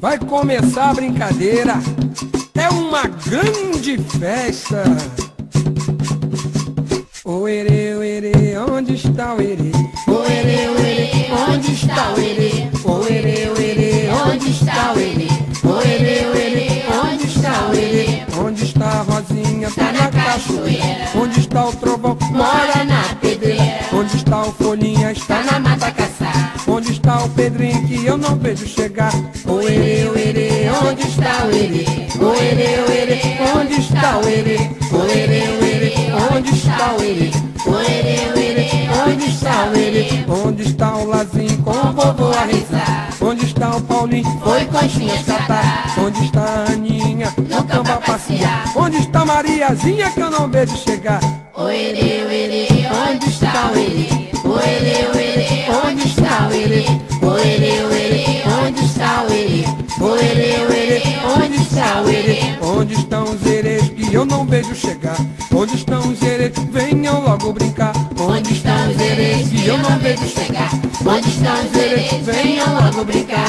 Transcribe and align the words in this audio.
Vai 0.00 0.18
começar 0.18 0.90
a 0.90 0.94
brincadeira. 0.94 1.74
É 2.54 2.70
uma 2.70 3.06
grande 3.06 3.98
festa. 4.18 4.82
O 7.22 7.46
erê, 7.46 7.94
o 7.94 8.02
erê, 8.02 8.56
onde 8.58 8.94
está 8.94 9.34
o 9.34 9.42
erê? 9.42 9.70
O 10.08 10.24
erê, 10.24 10.68
o 10.68 10.78
erê, 10.78 11.10
onde 11.50 11.72
está 11.72 12.14
o 12.14 12.18
erê? 12.18 12.70
O 12.82 13.06
erê, 13.06 13.50
o 13.50 13.60
erê, 13.60 14.08
Onde 14.26 14.50
está 14.50 14.92
o 14.94 14.98
erê? 14.98 15.28
O 15.62 15.80
erê, 15.82 16.26
o 16.26 16.34
erê, 16.34 16.82
onde 17.04 17.26
está 17.26 17.68
o 17.68 17.74
erê? 17.74 18.22
Onde 18.42 18.64
está 18.64 18.86
a 18.86 19.02
Rosinha? 19.02 19.70
Tá 19.70 19.84
Tá 19.84 19.92
na 19.92 20.08
cachoeira. 20.08 21.10
Onde 21.14 21.40
está 21.40 21.68
o 21.68 21.72
trovão? 21.76 22.16
Mora 22.32 22.84
na 22.86 23.14
pedreira. 23.20 23.80
Onde 23.92 24.16
está 24.16 24.42
o 24.46 24.52
folhinha? 24.52 25.12
Está 25.12 25.36
Tá 25.36 25.44
na 25.44 25.52
na 25.52 25.60
mata 25.60 25.90
caçar. 25.92 26.59
Está 27.00 27.24
o 27.24 27.30
Pedrinho 27.30 27.88
que 27.88 28.04
eu 28.04 28.18
não 28.18 28.36
vejo 28.36 28.66
chegar? 28.66 29.10
O 29.46 29.58
erê, 29.62 30.04
o 30.04 30.86
onde 30.86 31.08
está 31.08 31.46
o 31.46 31.50
erê? 31.50 31.86
O 32.20 32.34
erê, 32.34 33.24
o 33.40 33.58
onde 33.58 33.80
está 33.80 34.18
o 34.18 34.28
erê? 34.28 34.58
O 34.92 35.08
erê, 35.08 35.42
o 36.12 36.36
onde 36.36 36.50
está 36.50 36.92
o 36.92 37.02
erê? 37.02 37.30
O 37.64 37.80
erê, 37.80 38.90
Onde 39.08 39.30
está 39.30 39.64
o 39.64 39.74
erê? 39.74 40.08
Onde 40.28 40.62
está 40.62 40.96
o 40.96 41.06
Lazinho 41.06 41.62
com 41.62 41.70
o 41.70 41.92
vovô 41.92 42.32
a 42.32 42.44
rezar? 42.44 43.08
Onde 43.18 43.46
está 43.46 43.76
o 43.76 43.80
Paulinho? 43.80 44.40
Foi 44.44 44.66
conchinhas 44.66 45.24
catar. 45.24 45.94
Onde 45.98 46.26
está 46.26 46.42
a 46.42 46.72
Aninha? 46.72 47.32
No 47.38 47.64
campo 47.64 47.92
a 47.92 47.96
passear. 47.96 48.72
Onde 48.76 48.98
está 48.98 49.22
a 49.22 49.24
Mariazinha 49.24 50.10
que 50.10 50.20
eu 50.20 50.30
não 50.30 50.50
vejo 50.50 50.76
chegar? 50.76 51.20
O 51.60 51.68
erê, 51.68 52.24
o 52.24 52.30
erê, 52.30 52.68
onde 52.88 53.28
está 53.28 53.70
o 53.70 53.78
erê? 53.78 54.08
O 54.44 54.58
erê, 54.58 55.06
o 55.12 55.18
erê, 55.20 55.66
onde 55.84 56.08
está 56.08 56.48
o 56.48 56.54
erê? 56.54 56.86
O 57.20 57.36
erê, 57.36 57.84
o 57.84 57.92
erê, 57.92 58.42
onde 58.64 58.84
está 58.86 59.26
o 59.28 59.30
erê? 59.30 59.64
O 60.00 60.16
erê, 60.16 60.64
o 60.64 60.72
erê, 60.72 61.02
onde 61.36 61.56
está 61.60 62.00
o 62.00 62.08
erê? 62.08 62.40
Onde 62.62 62.94
estão 62.94 63.24
os 63.24 63.44
erês 63.44 63.90
que 63.90 64.14
eu 64.14 64.24
não 64.24 64.46
vejo 64.46 64.74
chegar? 64.74 65.18
Onde 65.54 65.74
estão 65.74 66.00
os 66.00 66.22
erês? 66.22 66.52
Venham 66.72 67.20
logo 67.20 67.52
brincar. 67.52 67.92
Onde 68.18 68.54
estão 68.54 68.90
os 68.90 68.98
erês 68.98 69.48
que 69.48 69.66
eu 69.66 69.76
não 69.76 69.98
vejo 69.98 70.26
chegar? 70.28 70.70
Onde 71.04 71.28
estão 71.28 71.54
os 71.62 71.76
erês? 71.76 72.24
Venham 72.24 72.72
logo 72.72 73.04
brincar. 73.04 73.48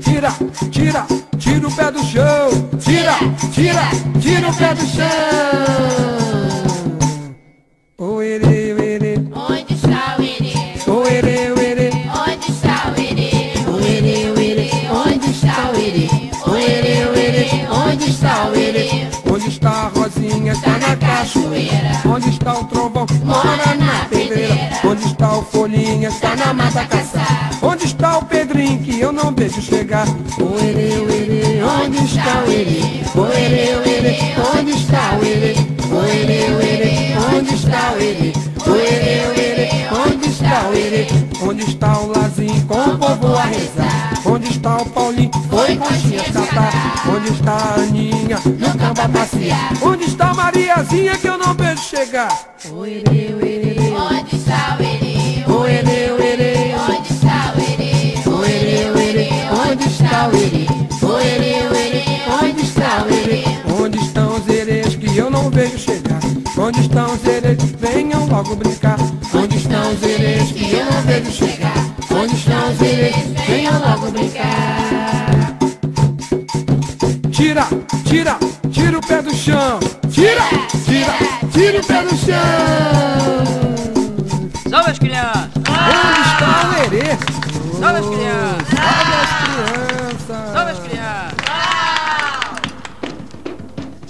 Tira, 0.00 0.32
tira, 0.70 1.06
tira 1.38 1.66
o 1.66 1.72
pé 1.72 1.90
do 1.90 2.04
chão. 2.04 2.50
Tira, 2.78 3.16
tira, 3.52 3.90
tira 4.20 4.48
o 4.48 4.54
pé 4.54 4.74
do 4.74 4.86
chão. 4.86 6.37
Está 19.58 19.70
a 19.70 19.88
Rosinha? 19.88 20.52
Está 20.52 20.78
na 20.78 20.96
cachoeira. 20.96 22.02
Onde 22.06 22.28
está 22.30 22.58
o 22.58 22.64
trovão? 22.64 23.06
Mora 23.24 23.74
na 23.74 24.04
pedreira. 24.08 24.70
Onde 24.84 25.04
está 25.04 25.36
o 25.36 25.42
folhinha? 25.42 26.08
Está 26.08 26.36
na 26.36 26.54
mata 26.54 26.84
caçar. 26.86 27.50
Onde 27.60 27.86
está 27.86 28.18
o 28.18 28.24
Pedrinho 28.24 28.78
que 28.78 29.00
eu 29.00 29.10
não 29.10 29.34
vejo 29.34 29.60
chegar? 29.60 30.06
O 30.38 30.56
erê, 30.58 30.94
o 30.98 31.10
erê, 31.10 31.62
onde 31.64 32.04
está 32.04 32.44
o 32.46 32.50
erê? 32.52 32.80
O 33.16 33.26
erê, 33.26 33.74
o 33.74 33.88
erê, 33.88 34.16
onde 34.56 34.70
está 34.70 35.18
o 35.20 35.24
erê? 35.24 35.54
O 35.90 36.04
erê, 36.06 36.50
o 36.52 36.60
erê, 36.60 37.36
onde 37.36 37.54
está 37.54 37.92
o 37.92 38.00
erê? 38.00 38.32
O 38.64 38.76
erê, 38.76 39.26
o 39.26 39.32
erê, 39.32 39.37
onde 40.58 40.66
está 40.66 40.68
o 40.68 40.74
erê? 40.74 41.06
Onde 41.40 41.62
está 41.70 41.98
o 42.00 42.06
Lazinho 42.08 42.66
com 42.66 42.74
o 42.74 42.98
povo 42.98 43.36
a 43.36 43.42
rezar? 43.44 44.12
Onde 44.26 44.48
está 44.50 44.76
o 44.78 44.86
Paulinho? 44.86 45.30
Foi 45.48 45.76
coxinha 45.76 46.24
catar. 46.24 46.72
Onde 47.08 47.28
está 47.32 47.52
a 47.52 47.74
Aninha? 47.74 48.38
No 48.44 48.78
campo 48.78 49.00
a 49.02 49.08
passear. 49.08 49.72
Onde 49.82 50.04
está 50.04 50.30
a 50.30 50.34
Mariazinha 50.34 51.16
que 51.16 51.28
eu 51.28 51.38
não 51.38 51.54
vejo 51.54 51.82
chegar? 51.82 52.28
O 52.70 52.84
erê, 52.84 53.34
o 53.34 53.44
erê, 53.46 53.92
Onde 53.92 54.36
está 54.36 54.76
o 54.78 54.82
erê? 54.82 55.44
o 55.46 55.66
erê, 55.66 56.10
o 56.12 56.22
erê, 56.22 56.74
Onde 56.74 57.12
está 57.12 57.54
o 57.54 57.60
erê? 57.60 58.14
o 58.26 58.44
erê, 58.44 58.90
o 58.90 58.98
erê, 58.98 59.28
onde 59.70 59.88
está 59.88 60.28
o 60.28 60.36
erê? 60.36 60.66
O 61.02 61.18
erê, 61.18 61.68
o 61.68 61.74
erê, 61.74 62.04
onde 62.42 62.62
está 62.62 63.04
o 63.04 63.14
erê? 63.14 63.44
Onde 63.80 63.98
estão 63.98 64.34
os 64.36 64.48
erês 64.48 64.96
que 64.96 65.16
eu 65.16 65.30
não 65.30 65.50
vejo 65.50 65.78
chegar? 65.78 66.20
Onde 66.58 66.80
estão 66.80 67.14
os 67.14 67.24
erês? 67.24 67.58
Venham 67.80 68.26
logo 68.26 68.56
brincar. 68.56 68.98
Onde 72.78 72.82
estão 72.82 72.82
os 72.82 72.82
erês? 72.82 73.14
Venham 73.46 73.78
logo 73.80 74.10
brincar. 74.10 75.56
Tira, 77.32 77.66
tira, 78.04 78.38
tira 78.70 78.98
o 78.98 79.00
pé 79.00 79.22
do 79.22 79.34
chão. 79.34 79.80
Tira, 80.10 80.42
tira, 80.84 81.14
tira 81.52 81.80
o 81.80 81.84
pé 81.84 82.02
do 82.02 82.16
chão. 82.16 82.38
Salve 84.70 84.90
as 84.90 84.98
crianças! 84.98 85.48
Onde 85.56 86.20
está 86.28 86.68
o 86.68 86.74
erê? 86.84 87.16
Salve 87.78 87.98
as 87.98 88.06
crianças! 88.06 88.68
Salve 88.78 89.12
as 89.22 89.30
crianças. 89.40 90.52
Salve 90.52 90.70
as 90.70 90.78
crianças! 90.78 91.38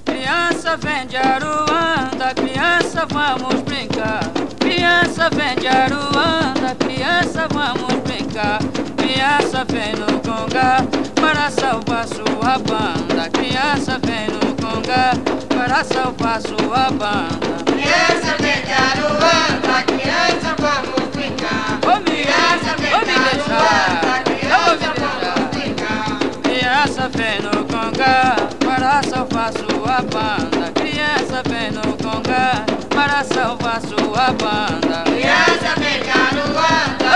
Criança 0.05 0.77
vem 0.77 1.07
de 1.07 1.17
Aruanda, 1.17 2.35
criança 2.35 3.07
vamos 3.11 3.63
brincar. 3.63 4.21
Criança 4.59 5.31
vem 5.31 5.57
de 5.57 5.69
Aruanda, 5.69 6.75
criança 6.79 7.47
vamos 7.51 7.79
brincar. 7.79 7.98
Criança 9.19 9.65
vem 9.69 9.95
no 9.97 10.07
conga 10.21 10.77
para 11.21 11.51
salvar 11.51 12.07
sua 12.07 12.57
banda. 12.61 13.29
Criança 13.31 13.99
vem 14.07 14.29
no 14.29 14.55
conga 14.55 15.11
para 15.49 15.83
salvar 15.83 16.41
sua 16.41 16.89
banda. 16.93 17.65
Criança 17.67 18.37
vem 18.39 18.63
de 18.63 18.73
Aruanda, 18.73 19.83
criança 19.89 20.55
vamos 20.61 21.09
brincar. 21.17 21.81
Ô 21.83 22.01
Criança 22.05 22.77
vem 22.79 22.91
de 22.91 23.11
Aruanda, 23.11 24.23
criança 24.25 24.95
vamos 25.01 25.49
brincar. 25.51 26.19
Criança 26.45 27.11
vem 27.13 27.41
no 27.43 27.65
conga 27.65 28.37
para 28.65 29.03
salvar 29.03 29.53
sua 29.53 30.01
banda. 30.03 30.71
Criança 30.77 31.43
vem 31.49 31.73
no 31.73 31.97
conga 31.97 32.65
para 32.89 33.25
salvar 33.25 33.81
sua 33.81 34.31
banda. 34.31 35.03
Criança 35.11 35.75
vem 35.81 36.03
de 36.05 36.09
Aruanda, 36.09 37.08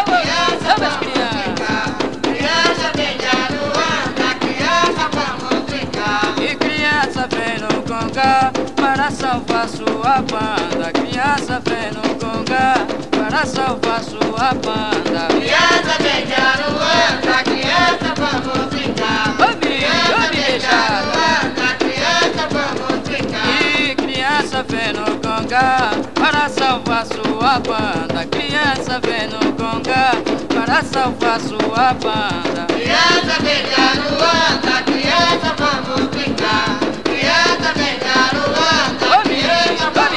salvar 9.13 9.69
sua 9.69 10.23
banda. 10.23 10.93
Criança 10.93 11.61
vem 11.65 11.93
no 11.93 12.03
conga 12.19 12.75
para 13.11 13.45
salvar 13.47 14.03
sua 14.03 14.55
banda. 14.55 15.29
Criança 15.29 15.95
vem 16.01 16.27
de 16.27 16.35
Aruanda, 16.35 17.43
criança 17.45 18.15
vamos 18.17 18.67
brincar. 18.75 19.37
Ô 19.39 19.49
me, 19.57 19.75
me 19.75 20.31
vem 20.31 20.31
de 20.31 20.51
deixar. 20.51 21.03
Aruanda, 21.03 21.75
criança 21.79 22.49
vamos 22.51 23.09
brincar. 23.09 23.47
E 23.63 23.95
criança 23.95 24.65
vem 24.69 24.93
no 24.93 25.05
conga 25.21 25.91
para 26.15 26.49
salvar 26.49 27.07
sua 27.07 27.59
banda. 27.61 28.27
Criança 28.31 29.01
vem 29.01 29.29
no 29.29 29.53
conga 29.53 30.13
para 30.55 30.83
salvar 30.83 31.41
sua 31.41 31.95
banda. 31.95 32.67
Criança 32.73 33.35
vem 33.43 33.63
de 33.65 33.75
Aruanda, 33.81 34.83
criança 34.85 35.55
vamos 35.59 36.09
brincar. 36.09 36.79
Criança 37.05 37.73
vem 37.77 37.99
de 37.99 38.09
Aruanda, 38.09 39.02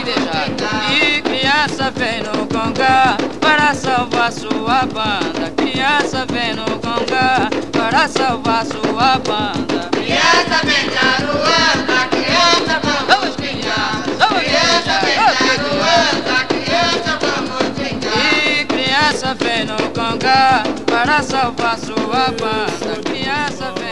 E 0.08 1.22
criança 1.24 1.90
vem 1.90 2.22
no 2.22 2.46
conga 2.48 3.18
para 3.42 3.74
salvar 3.74 4.32
sua 4.32 4.86
banda. 4.86 5.52
Criança 5.58 6.28
vem 6.32 6.54
no 6.54 6.66
conga 6.80 7.50
para 7.72 8.08
salvar 8.08 8.66
sua 8.68 9.18
banda. 9.18 9.90
Criança 9.92 10.62
vem 10.64 10.90
de 10.90 10.98
Aruanda, 10.98 12.08
criança 12.12 12.82
vamos 12.84 13.36
brincar. 13.36 14.04
Criança 14.04 15.00
vem 15.02 15.16
criança, 15.16 15.44
de 15.44 15.50
Aruanda, 15.50 16.46
criança 16.50 17.20
vamos 17.22 17.70
brincar. 17.76 18.18
E 18.38 18.66
criança 18.66 19.34
vem 19.34 19.66
no 19.66 19.78
conga 19.90 20.64
para 20.86 21.24
salvar 21.24 21.80
sua 21.80 22.32
banda. 22.40 23.02
Criança 23.04 23.74
vem 23.80 23.85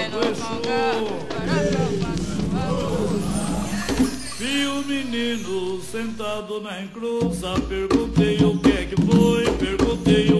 sentado 5.94 6.60
na 6.60 6.81
encruza, 6.81 7.54
perguntei 7.69 8.38
o 8.38 8.57
que 8.57 8.72
é 8.72 8.86
que 8.86 9.00
foi, 9.00 9.45
perguntei 9.60 10.32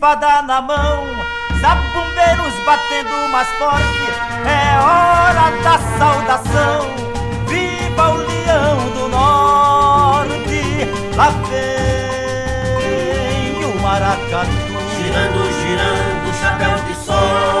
espada 0.00 0.40
na 0.40 0.62
mão, 0.62 1.04
zapumbeiros 1.60 2.54
batendo 2.64 3.28
mais 3.30 3.46
forte, 3.56 4.08
é 4.46 4.78
hora 4.80 5.50
da 5.62 5.78
saudação. 5.98 6.88
Viva 7.46 8.08
o 8.08 8.16
leão 8.16 8.78
do 8.94 9.08
norte, 9.08 10.88
Lá 11.14 11.28
vem 11.50 13.62
o 13.62 13.78
maracatu 13.82 14.50
Girando, 14.96 15.52
girando, 15.60 16.32
chapéu 16.40 16.76
de 16.86 16.94
sol. 17.04 17.60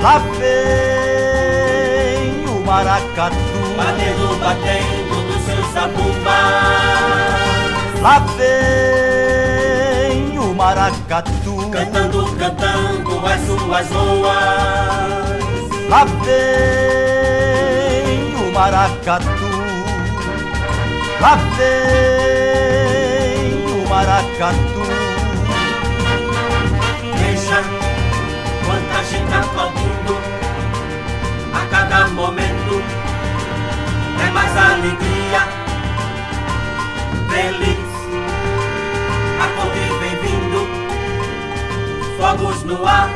Lá 0.00 0.16
vem 0.38 2.32
o 2.46 2.48
maracatu 2.64 3.36
Batendo, 3.76 4.38
batendo 4.38 5.16
nos 5.26 5.42
seus 5.44 5.66
zabumbas 5.72 6.24
Lá 8.00 8.20
vem 8.38 9.47
maracatu. 10.68 11.70
Cantando, 11.70 12.36
cantando 12.36 13.26
as 13.26 13.40
suas 13.46 13.88
loas 13.90 15.38
Lá 15.88 16.04
vem 16.24 17.54
o 18.36 18.52
maracatu. 18.52 19.50
Lá 21.22 21.36
vem 21.56 22.76
o 23.64 23.88
maracatu. 23.88 24.82
Veja 27.18 27.58
quanta 28.66 28.98
gente 29.04 29.34
aplaudindo 29.34 30.14
A 31.54 31.56
cada 31.70 32.08
momento. 32.08 32.82
É 34.22 34.30
mais 34.30 34.54
alegria. 34.54 35.42
Feliz 37.30 37.87
Fogos 42.18 42.64
no 42.64 42.84
ar 42.84 43.08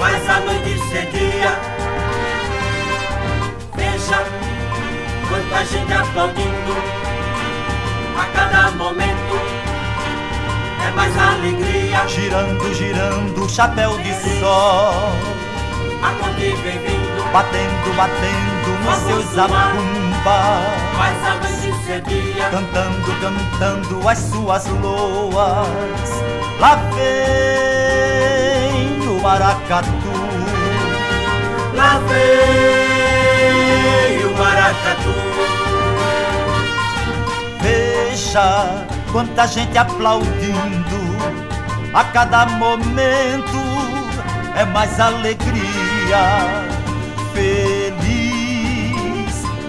Faz 0.00 0.30
a 0.30 0.40
noite 0.40 0.78
ser 0.88 1.06
dia 1.10 1.52
Veja 3.76 4.24
quanta 5.28 5.64
gente 5.66 5.92
aplaudindo 5.92 6.76
A 8.16 8.24
cada 8.34 8.70
momento. 8.70 9.14
É 10.86 10.90
mais 10.92 11.18
alegria. 11.18 12.08
Girando, 12.08 12.74
girando, 12.74 13.48
chapéu 13.50 13.98
de 13.98 14.14
sol. 14.38 15.12
A 16.02 16.10
convite 16.20 16.56
vem 16.62 16.78
vindo. 16.78 17.32
Batendo, 17.32 17.96
batendo 17.96 18.44
nos 18.84 18.98
seus 19.06 19.24
zabumbas 19.34 19.74
Faz 20.96 21.26
a 21.26 21.34
noite 21.34 21.84
ser 21.84 22.00
dia 22.02 22.48
Cantando, 22.50 23.20
cantando 23.20 24.08
as 24.08 24.18
suas 24.18 24.66
loas. 24.68 26.10
Lá 26.60 26.76
vem 26.94 27.73
maracatu. 29.24 30.12
Lá 31.74 31.98
vem 32.08 33.16
o 34.26 34.30
maracatu. 34.36 35.14
Veja 37.62 38.84
quanta 39.10 39.46
gente 39.46 39.78
aplaudindo. 39.78 41.02
A 41.94 42.04
cada 42.04 42.44
momento 42.46 43.64
é 44.56 44.64
mais 44.66 45.00
alegria. 45.00 46.22
Feliz, 47.32 47.94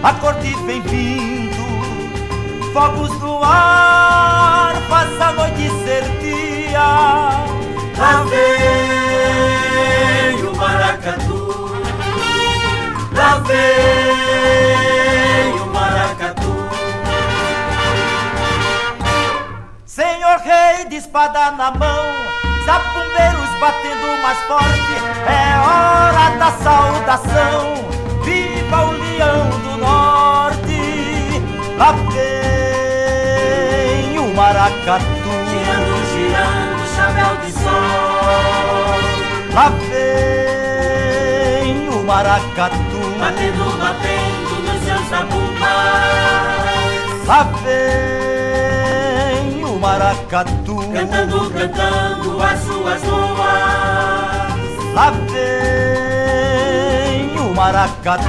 a 0.03 0.13
corte 0.13 0.53
vem 0.67 0.81
vindo 0.81 1.55
Fogos 2.73 3.19
no 3.21 3.41
ar, 3.41 4.75
faz 4.89 5.21
a 5.21 5.31
noite 5.31 5.69
ser 5.83 6.03
dia. 6.19 7.45
Lá 7.97 8.23
vem 8.29 8.94
o 10.43 10.55
maracatu. 10.55 11.39
Lá 13.13 13.38
vem 13.39 13.55
o 15.61 15.65
maracatu. 15.67 16.55
Senhor 19.85 20.38
rei 20.39 20.85
de 20.89 20.97
espada 20.97 21.51
na 21.51 21.71
mão, 21.71 22.03
zapumbeiros 22.65 23.49
batendo 23.59 24.21
mais 24.21 24.39
forte, 24.47 24.95
é 25.27 25.57
hora 25.57 26.25
da 26.38 26.51
saudação. 26.63 27.85
Viva 28.23 28.79
o 28.85 28.91
leão 28.91 29.49
do 29.59 29.77
norte, 29.77 30.81
lá 31.77 31.91
vem 32.11 32.35
o 34.19 34.33
maracatu, 34.35 35.14
lá 39.55 39.69
vem 39.69 39.89
o 41.89 42.03
maracatu, 42.03 42.75
Batendo, 43.19 43.77
batendo 43.79 44.61
nos 44.61 44.83
seus 44.83 45.09
zabumbas 45.09 46.35
lá 47.25 47.43
vem 47.63 49.63
o 49.65 49.79
maracatu. 49.79 50.75
Cantando, 50.93 51.49
cantando 51.51 52.43
as 52.43 52.59
suas 52.59 53.01
loas. 53.03 54.53
Lá 54.93 55.11
vem 55.31 57.37
o 57.37 57.53
maracatu. 57.53 58.25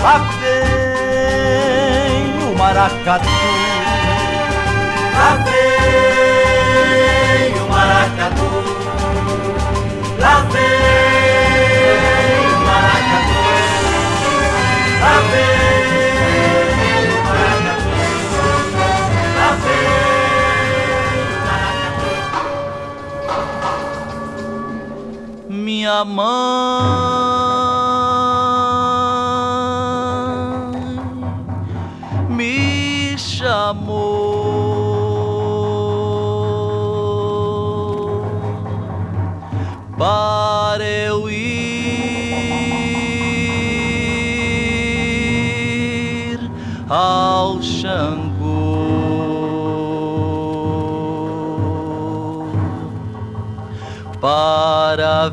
Lá 0.00 0.18
vem 0.40 2.48
o 2.48 2.50
maracatu 2.56 3.28
Lá 10.20 10.40
vem 10.52 10.60
o 12.46 12.58
maracatu. 12.64 13.42
Lá 15.00 15.16
vem 15.30 15.50
Minha 25.48 26.04
mãe 26.04 27.49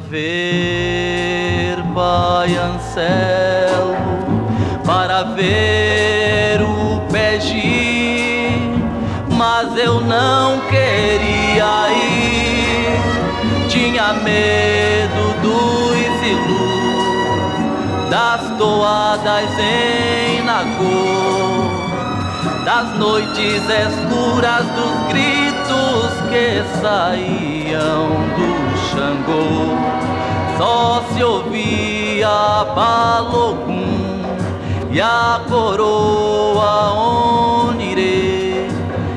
ver 0.10 1.78
Pai 1.94 2.56
Anselmo, 2.56 3.98
para 4.86 5.24
ver 5.24 6.62
o 6.62 7.02
Pegi, 7.12 8.74
mas 9.32 9.78
eu 9.78 10.00
não 10.02 10.62
queria 10.62 11.90
ir, 11.92 13.00
tinha 13.68 14.14
medo 14.14 15.34
dos 15.42 15.98
ilus, 16.28 18.10
das 18.10 18.58
toadas 18.58 19.60
em 19.60 20.44
Nagô 20.44 21.38
das 22.68 22.98
noites 22.98 23.64
escuras 23.64 24.66
dos 24.76 25.08
gritos 25.08 26.12
que 26.30 26.62
saíam 26.82 28.10
do 28.36 28.78
Xangô. 28.90 29.87
Só 30.58 31.04
se 31.14 31.24
ouvia 31.24 32.66
Balogum 32.76 34.24
e 34.92 35.00
a 35.00 35.42
coroa 35.48 36.94
Onirê. 37.70 38.68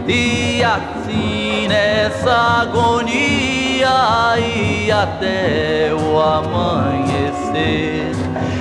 E 0.07 0.63
assim 0.63 1.67
nessa 1.69 2.63
agonia 2.63 4.39
e 4.39 4.91
até 4.91 5.93
o 5.95 6.21
amanhecer 6.21 8.11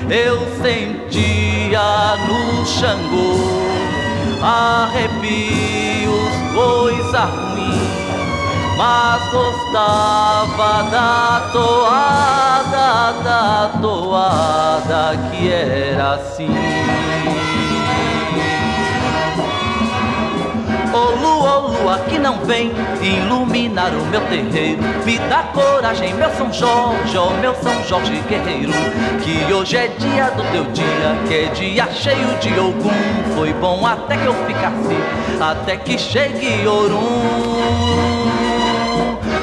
eu 0.09 0.39
sentia 0.61 2.15
no 2.27 2.65
Xangô 2.65 3.59
arrepios, 4.41 6.33
coisa 6.53 7.25
ruim, 7.25 7.48
mas 8.79 9.21
gostava 9.29 10.83
da 10.83 11.49
toada, 11.51 13.11
da 13.21 13.71
toada 13.81 15.17
que 15.29 15.51
era 15.51 16.13
assim. 16.13 16.47
Ô 20.93 21.11
lua, 21.19 21.57
ô 21.57 21.67
lua 21.67 21.79
lua 21.89 21.99
que 22.07 22.19
não 22.19 22.37
vem 22.45 22.71
iluminar 23.01 23.91
o 23.93 24.05
meu 24.05 24.21
terreiro. 24.21 24.81
Me 25.05 25.17
dá 25.29 25.43
coragem, 25.53 26.13
meu 26.13 26.29
São 26.31 26.51
Jorge, 26.53 27.17
oh 27.17 27.31
meu 27.41 27.55
São 27.55 27.83
Jorge 27.83 28.21
guerreiro. 28.27 28.71
Que 29.23 29.51
hoje 29.53 29.77
é 29.77 29.87
dia 29.87 30.29
do 30.31 30.43
teu 30.51 30.63
dia, 30.65 31.17
que 31.27 31.33
é 31.33 31.45
dia 31.47 31.87
cheio 31.91 32.37
de 32.39 32.59
Ogum. 32.59 32.89
Foi 33.35 33.53
bom 33.53 33.85
até 33.85 34.17
que 34.17 34.25
eu 34.25 34.33
ficasse, 34.45 35.41
até 35.41 35.77
que 35.77 35.97
chegue 35.97 36.67
Orum. 36.67 37.58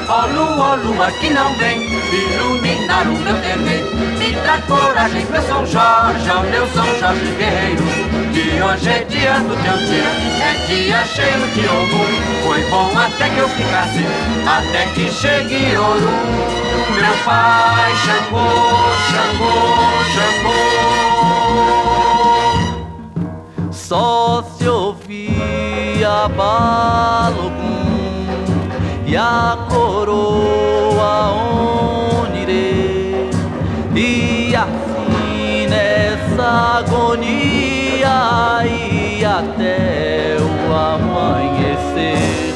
Ó 0.09 0.25
lua, 0.27 0.75
lua 0.75 1.11
que 1.19 1.29
não 1.29 1.53
vem 1.55 1.83
iluminar 1.83 3.05
o 3.07 3.17
meu 3.17 3.35
terreiro 3.41 3.93
Me 4.17 4.31
dá 4.41 4.61
coragem, 4.61 5.25
meu 5.25 5.41
São 5.41 5.65
Jorge, 5.65 6.29
ó 6.29 6.41
meu 6.43 6.65
São 6.67 6.85
Jorge 6.97 7.25
guerreiro. 7.37 7.83
Que 8.33 8.61
hoje 8.61 8.89
é 8.89 9.03
dia 9.03 9.39
do 9.39 9.55
teu 9.63 9.77
dia, 9.85 10.11
é 10.43 10.53
dia 10.65 11.03
cheio 11.05 11.47
de 11.53 11.67
ouro. 11.67 12.05
Foi 12.43 12.61
bom 12.69 12.97
até 12.97 13.29
que 13.29 13.37
eu 13.37 13.49
ficasse, 13.49 14.05
até 14.47 14.85
que 14.93 15.11
chegue 15.11 15.75
ouro. 15.75 16.47
Meu 16.95 17.17
pai 17.25 17.91
Xangô, 18.05 18.47
Xangô, 19.11 19.53
Xangô 20.15 20.57
Só 23.71 24.43
se 24.57 24.67
ouvia 24.67 26.27
balogum 26.35 27.66
e 29.07 29.15
a 29.15 29.57
coroa 29.69 31.31
onire 32.19 33.29
e 33.95 34.53
assim 34.53 35.65
nessa 35.69 36.79
agonia 36.79 38.65
e 38.65 39.23
até 39.23 40.35
o 40.41 40.73
amanhecer 40.75 42.53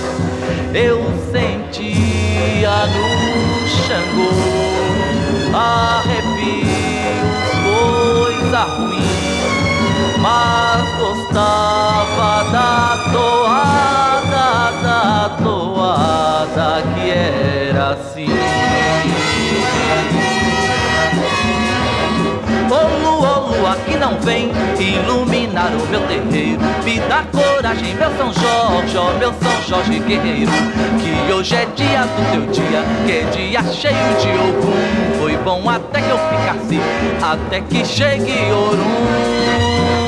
eu 0.74 1.02
sentia 1.32 2.86
no 2.88 3.68
Xangô 3.70 4.72
arrepios, 5.54 6.72
coisa 7.64 8.64
ruim, 8.64 10.20
mas 10.20 10.82
gostava 10.98 12.44
da 12.52 12.98
toada, 13.12 14.72
da 14.82 15.38
toada 15.44 16.41
assim. 17.92 18.28
Ô 22.70 23.04
lua, 23.04 23.38
lua 23.40 23.76
que 23.86 23.98
não 23.98 24.20
vem 24.22 24.52
iluminar 24.80 25.72
o 25.74 25.88
meu 25.88 26.02
terreiro. 26.02 26.60
Me 26.84 27.00
dá 27.02 27.24
coragem, 27.32 27.96
meu 27.96 28.10
São 28.18 28.34
Jorge, 28.34 29.18
meu 29.20 29.34
São 29.34 29.62
Jorge 29.68 30.00
guerreiro. 30.00 30.52
Que 31.02 31.34
hoje 31.34 31.56
é 31.56 31.66
dia 31.76 32.04
do 32.04 32.32
teu 32.32 32.46
dia, 32.52 32.84
que 33.06 33.12
é 33.12 33.24
dia 33.32 33.64
cheio 33.74 33.96
de 34.20 34.30
Ogum 34.30 35.20
Foi 35.20 35.38
bom 35.38 35.70
até 35.70 36.02
que 36.02 36.10
eu 36.10 36.18
ficasse, 36.18 36.80
até 37.22 37.62
que 37.62 37.86
chegue 37.86 38.52
Orum 38.52 40.01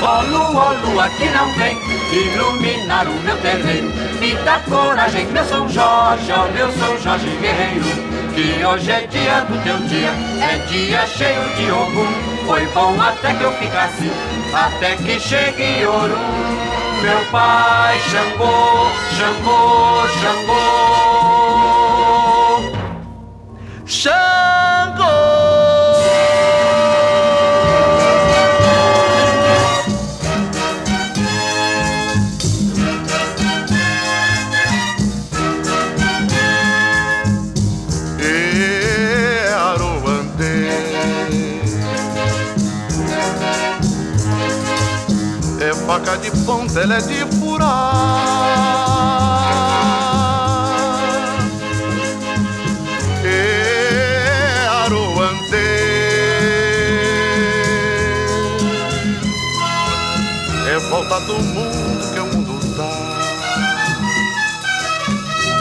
Ó 0.00 0.22
lua, 0.22 0.72
lua 0.84 1.08
que 1.10 1.28
não 1.30 1.52
vem 1.54 1.78
iluminar 2.12 3.06
o 3.06 3.12
meu 3.22 3.36
terreiro. 3.38 3.88
Me 4.20 4.34
dá 4.44 4.58
coragem, 4.68 5.26
meu 5.26 5.44
São 5.44 5.68
Jorge, 5.68 6.32
ó 6.32 6.48
meu 6.48 6.72
São 6.72 6.98
Jorge 6.98 7.28
guerreiro 7.40 7.84
Que 8.34 8.64
hoje 8.64 8.90
é 8.90 9.06
dia 9.06 9.40
do 9.42 9.62
teu 9.62 9.78
dia, 9.86 10.10
é 10.42 10.58
dia 10.66 11.06
cheio 11.06 11.42
de 11.56 11.70
ogum 11.70 12.12
Foi 12.46 12.66
bom 12.66 13.00
até 13.00 13.32
que 13.34 13.44
eu 13.44 13.52
ficasse, 13.52 14.10
até 14.52 14.96
que 14.96 15.20
chegue 15.20 15.86
ouro. 15.86 16.18
Meu 17.00 17.24
pai 17.30 17.98
Xangô, 18.00 18.90
Xangô, 19.16 20.08
Xangô 20.20 20.88
Xangô 23.86 24.67
ela 46.80 46.96
é 46.96 47.00
de 47.00 47.26
furar 47.36 47.66
E 53.24 54.66
Aruandê 54.84 55.56
É 60.68 60.78
volta 60.88 61.20
do 61.20 61.34
mundo 61.42 62.12
que 62.12 62.20
o 62.20 62.26
mundo 62.26 62.76
dá 62.76 62.94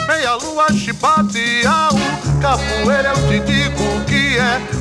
Meia 0.07 0.35
lua, 0.35 0.67
chibateau 0.71 1.95
Capoeira 2.41 3.09
eu 3.09 3.19
te 3.27 3.39
digo 3.39 4.05
que 4.05 4.16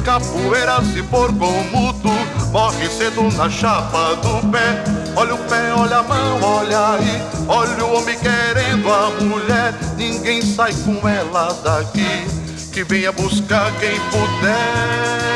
Capoeira 0.04 0.80
se 0.92 1.02
for 1.04 1.32
como 1.32 1.92
tu 1.94 2.10
Morre 2.52 2.88
cedo 2.88 3.22
na 3.36 3.50
chapa 3.50 4.14
do 4.16 4.50
pé. 4.50 4.84
Olha 5.16 5.34
o 5.34 5.38
pé, 5.38 5.72
olha 5.76 5.98
a 5.98 6.02
mão, 6.02 6.42
olha 6.42 6.90
aí 6.90 7.22
Olha 7.48 7.84
o 7.84 7.96
homem 7.96 8.18
querendo 8.18 8.92
a 8.92 9.10
mulher. 9.20 9.74
Ninguém 9.96 10.42
sai 10.42 10.72
com 10.84 11.08
ela 11.08 11.52
daqui 11.64 12.26
Que 12.72 12.84
venha 12.84 13.12
buscar 13.12 13.72
quem 13.78 13.98
puder. 14.10 15.26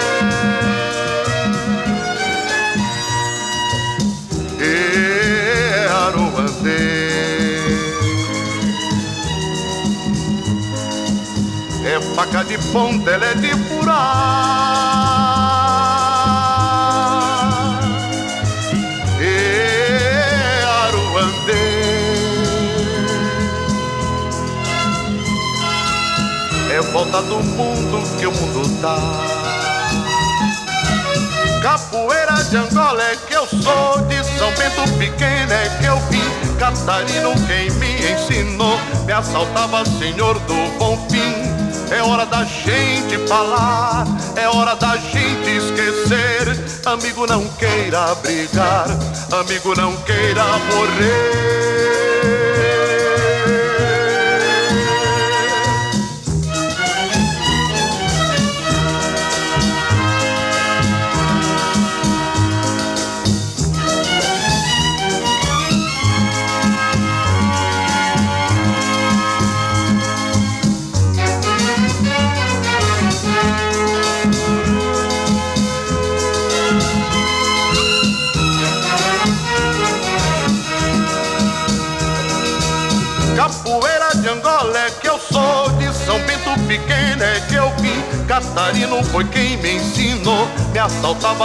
E 4.61 5.89
Aruandê 5.89 7.01
É 11.85 12.01
faca 12.15 12.45
de 12.45 12.57
ponta, 12.71 13.11
ela 13.11 13.27
é 13.27 13.35
de 13.35 13.57
furar. 13.91 14.31
E 19.21 19.25
Aruandê 20.65 21.53
É 26.73 26.81
volta 26.93 27.23
do 27.23 27.43
mundo 27.43 28.19
que 28.19 28.27
o 28.27 28.33
mundo 28.33 28.69
dá. 28.81 28.97
Capoeira 31.63 32.43
de 32.45 32.57
Angola 32.57 33.03
é 33.03 33.17
que 33.17 33.35
eu 33.35 33.47
sou, 33.47 33.99
de 34.07 34.25
São 34.39 34.51
Bento 34.55 34.83
Pequeno 34.99 35.53
é 35.53 35.69
que 35.79 35.85
eu 35.87 35.99
vim. 36.09 36.21
Catarino 36.59 37.33
quem 37.47 37.71
me 37.73 38.13
ensinou, 38.13 38.79
me 39.05 39.13
assaltava 39.13 39.85
senhor 39.85 40.39
do 40.41 40.79
bom 40.79 40.97
fim. 41.11 41.50
É 41.91 42.03
hora 42.03 42.25
da 42.25 42.45
gente 42.45 43.19
falar, 43.27 44.07
é 44.37 44.49
hora 44.49 44.77
da 44.77 44.97
gente 44.97 45.51
esquecer. 45.51 46.57
Amigo 46.87 47.27
não 47.27 47.47
queira 47.55 48.15
brigar, 48.17 48.87
amigo 49.33 49.75
não 49.77 49.97
queira 50.03 50.45
morrer. 50.45 52.00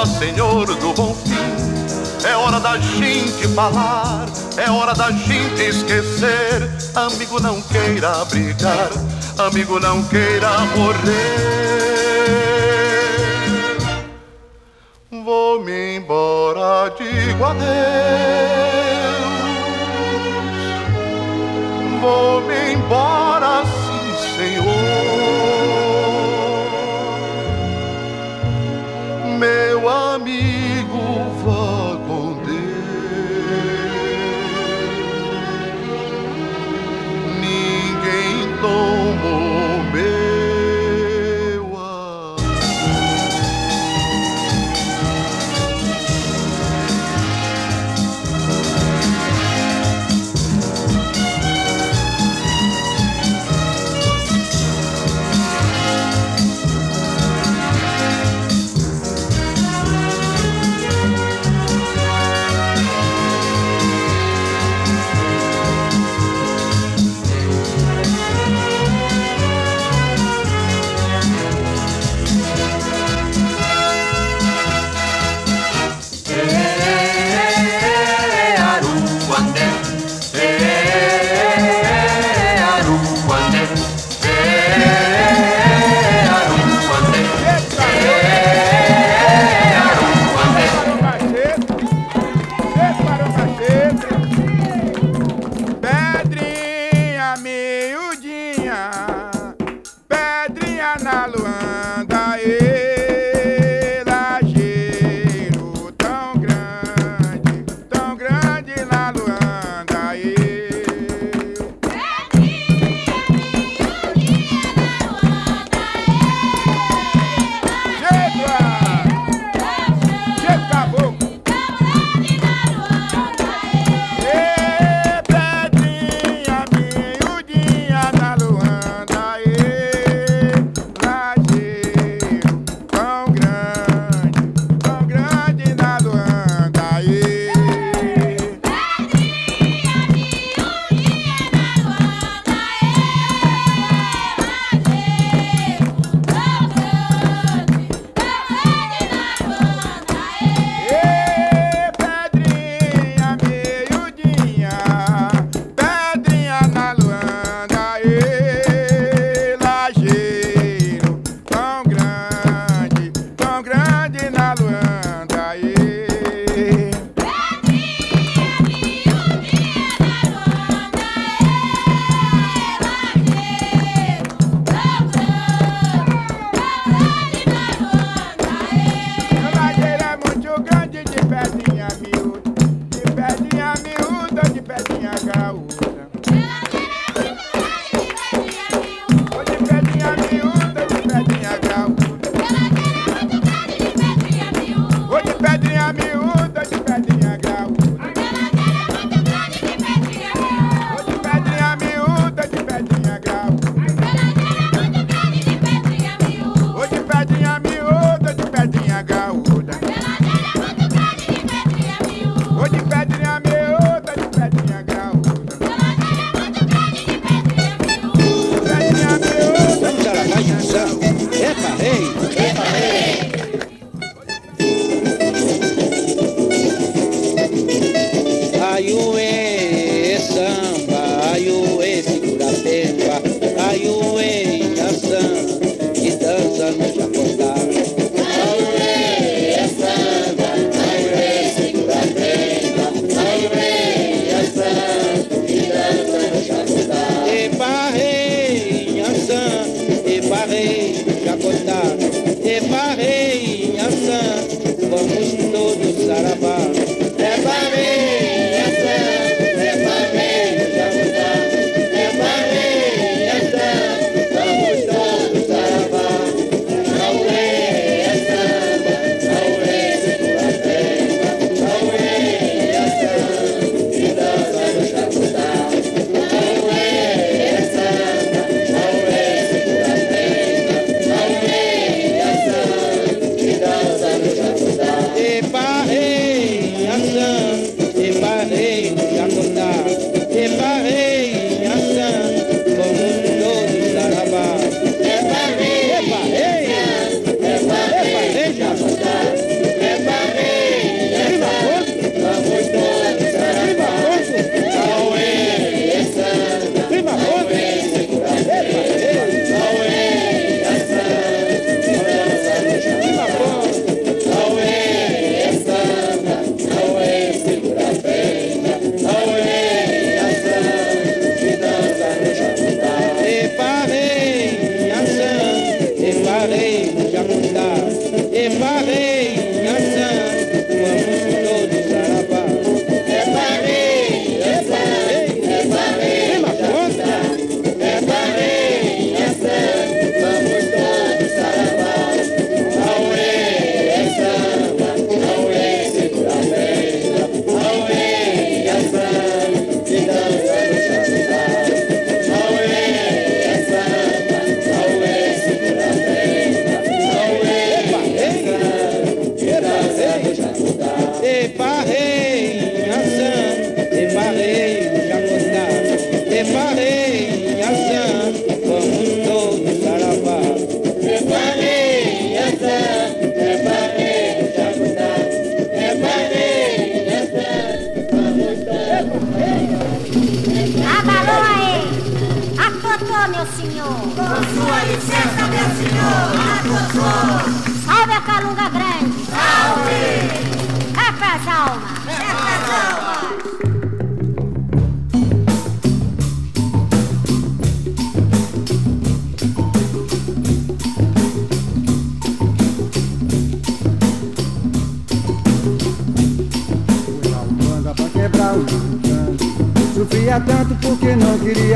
Senhor 0.03 0.65
do 0.65 0.93
bom 0.93 1.15
fim. 1.15 2.27
É 2.27 2.35
hora 2.35 2.59
da 2.59 2.77
gente 2.79 3.47
falar, 3.49 4.25
é 4.57 4.69
hora 4.71 4.95
da 4.95 5.11
gente 5.11 5.61
esquecer. 5.61 6.71
Amigo 6.95 7.39
não 7.39 7.61
queira 7.61 8.25
brigar, 8.25 8.89
amigo 9.37 9.79
não 9.79 10.03
queira 10.05 10.49
morrer. 10.75 11.84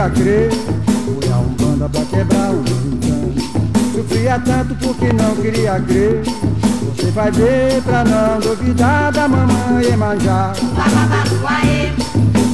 crer. 0.09 0.49
Fui 0.51 1.31
a 1.31 1.37
Umbanda 1.37 1.89
pra 1.89 2.01
quebrar 2.05 2.51
o 2.51 2.59
engano. 2.59 3.33
Sofria 3.95 4.39
tanto 4.39 4.75
porque 4.75 5.11
não 5.13 5.35
queria 5.35 5.79
crer. 5.81 6.21
Você 6.95 7.11
vai 7.11 7.31
ver 7.31 7.81
pra 7.83 8.03
não 8.03 8.39
duvidar 8.39 9.11
da 9.11 9.27
mamãe 9.27 9.85
Emanjá. 9.91 10.53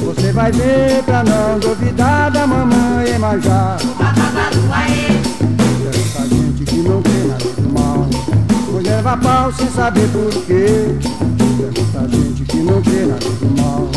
Você 0.04 0.32
vai 0.32 0.52
ver 0.52 1.02
pra 1.04 1.24
não 1.24 1.58
duvidar 1.58 2.30
da 2.30 2.46
mamãe 2.46 3.08
Emanjá. 3.14 3.76
Essa 5.88 6.26
gente 6.28 6.64
que 6.64 6.76
não 6.76 7.02
tem 7.02 7.26
nada 7.26 7.44
de 7.44 7.68
mal. 7.72 8.06
Mulher 8.72 8.96
levar 8.96 9.20
pau 9.20 9.52
sem 9.52 9.68
saber 9.70 10.08
porquê. 10.08 10.96
Tanta 11.92 12.08
gente 12.08 12.44
que 12.44 12.56
não 12.56 12.80
vê 12.80 13.06
nada 13.06 13.18
de 13.20 13.60
mal. 13.60 13.88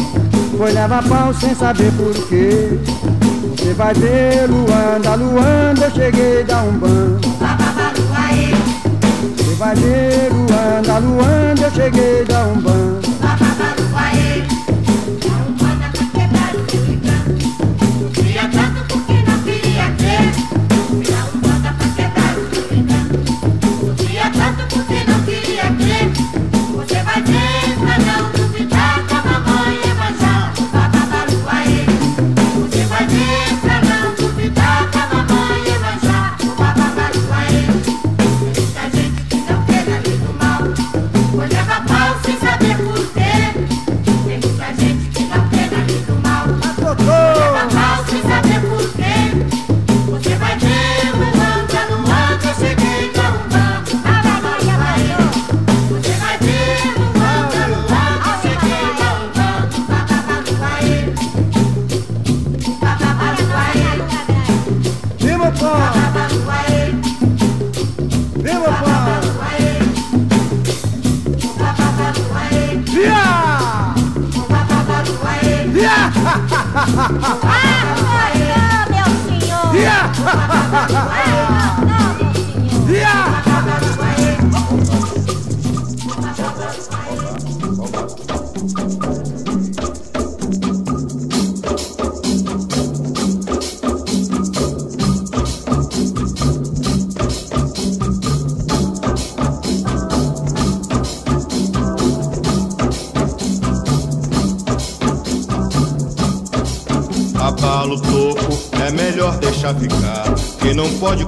Foi 0.57 0.71
levar 0.71 1.03
pau 1.07 1.33
sem 1.33 1.55
saber 1.55 1.91
porquê. 1.93 2.79
Você 3.69 3.75
vai 3.75 3.93
ver 3.93 4.49
Luanda, 4.49 5.13
Luanda, 5.13 5.85
eu 5.85 5.91
cheguei 5.91 6.43
da 6.43 6.63
Umbanda 6.63 7.19
Você 9.37 9.55
vai 9.57 9.75
ver 9.75 10.33
Luanda, 10.33 10.97
Luanda, 10.97 11.61
eu 11.61 11.71
cheguei 11.71 12.25
da 12.25 12.47
Umbanda 12.47 12.98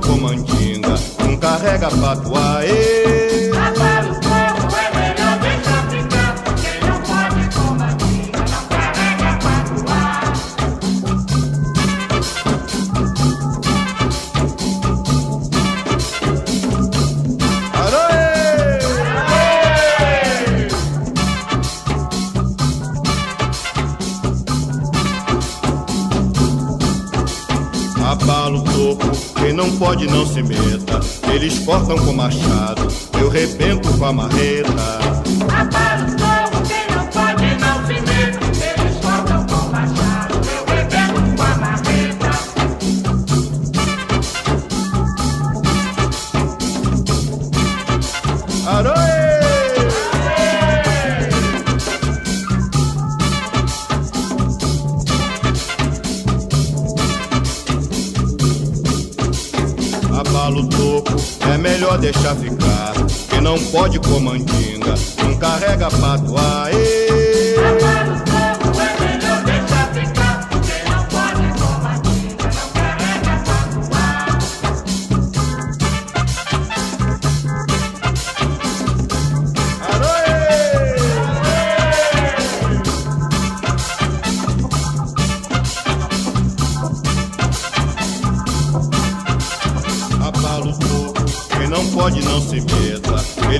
comandinga, 0.02 0.96
não 1.24 1.38
carrega 1.38 1.90
patuá 1.90 2.41
cortam 31.66 31.98
com 31.98 32.14
machado, 32.14 32.88
eu 33.20 33.30
rebento 33.30 33.92
com 33.98 34.06
a 34.06 34.14
marreta. 34.14 34.61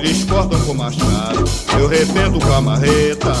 Eles 0.02 0.24
cortam 0.24 0.60
com 0.62 0.74
machado, 0.74 1.44
eu 1.78 1.86
rependo 1.86 2.40
com 2.40 2.52
a 2.52 2.60
marreta. 2.60 3.32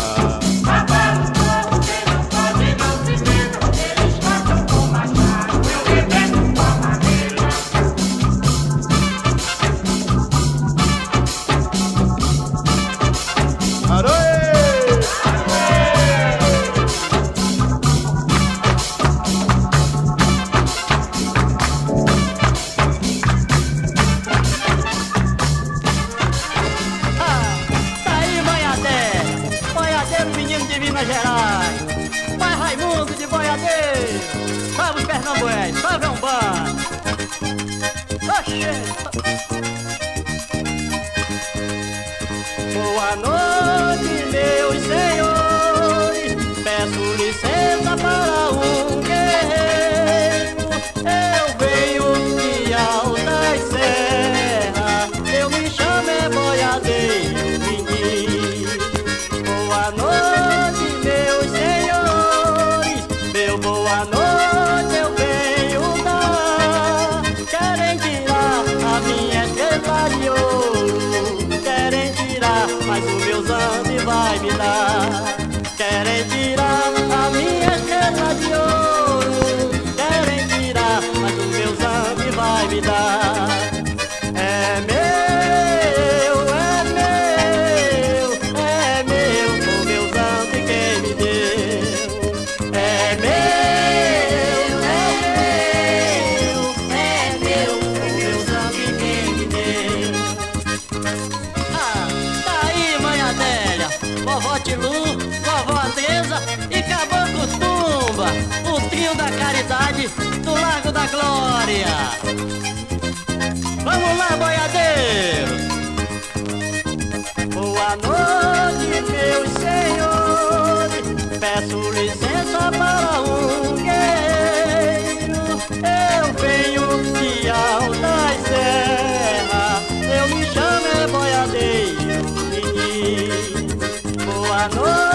Boa 134.62 134.68
noite, 134.68 135.11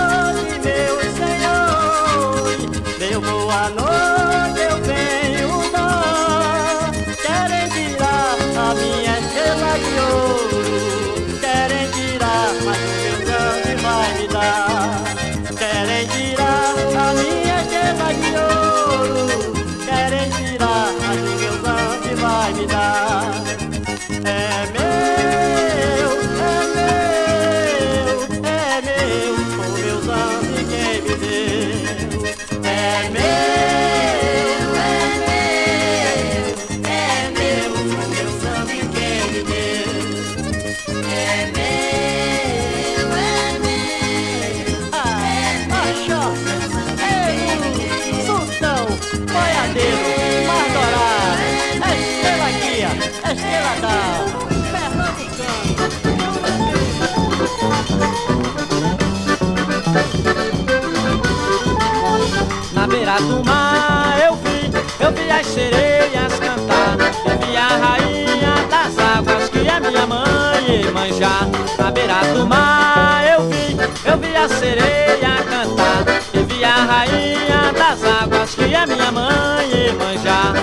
Iemanjá 71.17 71.47
Na 71.79 71.91
beira 71.91 72.21
do 72.33 72.45
mar. 72.45 73.23
Eu 73.25 73.49
vi, 73.49 73.77
eu 74.05 74.17
vi 74.17 74.35
a 74.35 74.47
sereia 74.47 75.43
cantar 75.49 76.05
Eu 76.33 76.45
vi 76.45 76.63
a 76.63 76.75
rainha 76.75 77.73
das 77.73 78.03
águas 78.03 78.53
que 78.53 78.73
é 78.73 78.85
minha 78.85 79.11
mãe 79.11 79.69
Iemanjá 79.71 80.53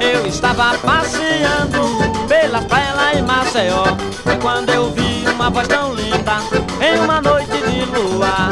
Eu 0.00 0.26
estava 0.26 0.78
passeando 0.78 2.26
pela 2.28 2.62
praia 2.62 2.94
lá 2.94 3.14
em 3.14 3.22
Maceió 3.22 3.84
Foi 4.22 4.36
quando 4.36 4.70
eu 4.70 4.90
vi 4.92 5.24
uma 5.28 5.50
voz 5.50 5.66
tão 5.66 5.92
linda 5.94 6.38
em 6.80 7.00
uma 7.00 7.20
noite 7.20 7.50
de 7.50 7.84
lua 7.86 8.50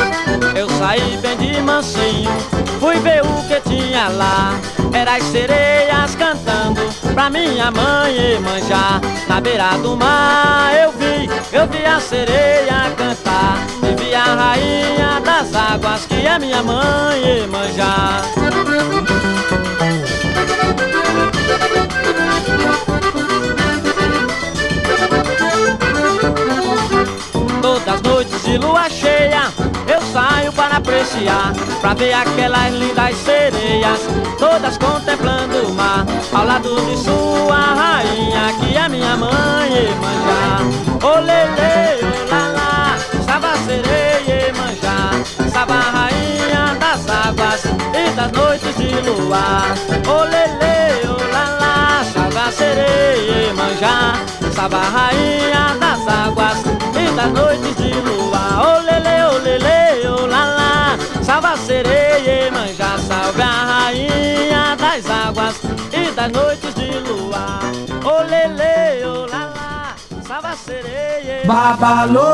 Eu 0.57 0.69
saí 0.71 1.19
bem 1.23 1.37
de 1.37 1.61
mansinho, 1.61 2.31
fui 2.81 2.99
ver 2.99 3.23
o 3.23 3.49
que 3.49 3.61
tinha 3.69 4.09
lá. 4.09 4.59
Era 4.93 5.17
as 5.17 5.25
sereias 5.25 6.15
cantando 6.15 6.64
pra 7.25 7.31
minha 7.31 7.71
mãe 7.71 8.15
Iemanjá 8.15 9.01
Na 9.29 9.41
beira 9.41 9.79
do 9.79 9.97
mar 9.97 10.75
eu 10.75 10.93
vi, 10.93 11.29
eu 11.53 11.67
vi 11.69 11.85
a 11.85 12.01
sereia 12.01 12.91
cantar. 12.97 13.67
E 13.83 14.03
vi 14.03 14.15
a 14.15 14.25
rainha 14.25 15.21
das 15.25 15.55
águas 15.55 16.07
que 16.07 16.27
é 16.27 16.39
minha 16.39 16.63
mãe 16.63 17.41
Iemanjá 17.41 18.23
Todas 27.63 27.89
as 27.89 28.03
noites 28.03 28.43
de 28.45 28.59
lua 28.59 28.91
saio 28.91 29.04
apreciar 30.77 31.53
Pra 31.81 31.95
ver 31.95 32.13
aquelas 32.13 32.73
lindas 32.73 33.17
sereias 33.17 34.01
Todas 34.39 34.77
contemplando 34.79 35.69
o 35.69 35.75
mar 35.75 36.05
Ao 36.33 36.45
lado 36.45 36.75
de 36.87 36.97
sua 36.99 37.57
rainha 37.57 38.53
Que 38.61 38.77
é 38.77 38.89
minha 38.89 39.17
mãe 39.17 39.71
Iemanjá 39.71 40.59
Olele, 41.03 42.05
olala 42.27 42.97
Estava 43.21 43.53
a 43.53 43.57
sereia 43.57 44.47
Iemanjá 44.47 45.11
Estava 45.47 45.75
rainha 45.75 46.77
das 46.79 47.09
águas 47.09 47.65
E 47.95 48.11
das 48.15 48.33
noites 48.33 48.77
de 48.77 48.95
luar. 49.09 49.75
Olele, 50.09 51.07
olala 51.09 52.03
Estava 52.03 52.49
a 52.49 52.53
sereia 52.53 53.47
Iemanjá 53.47 54.15
Estava 54.49 54.79
rainha 54.79 55.77
das 55.79 56.09
águas 56.09 56.59
E 56.97 57.13
das 57.15 57.31
noites 57.33 57.77
de 57.77 57.93
luar. 58.01 58.79
Olele, 58.79 59.25
olele, 59.25 59.34
Salve 61.25 61.47
a 61.47 61.57
sereia, 61.57 62.45
Iemanjá 62.45 62.99
Salve 62.99 63.43
a 63.43 63.65
rainha 63.87 64.77
das 64.77 65.09
águas 65.11 65.57
E 65.93 66.11
das 66.13 66.31
noites 66.31 66.75
de 66.75 66.99
luar 67.01 67.61
Olele, 68.05 69.05
olala 69.07 69.95
Salve 70.27 70.49
a 70.49 70.57
sereia 70.57 71.05
Babalô, 71.47 72.31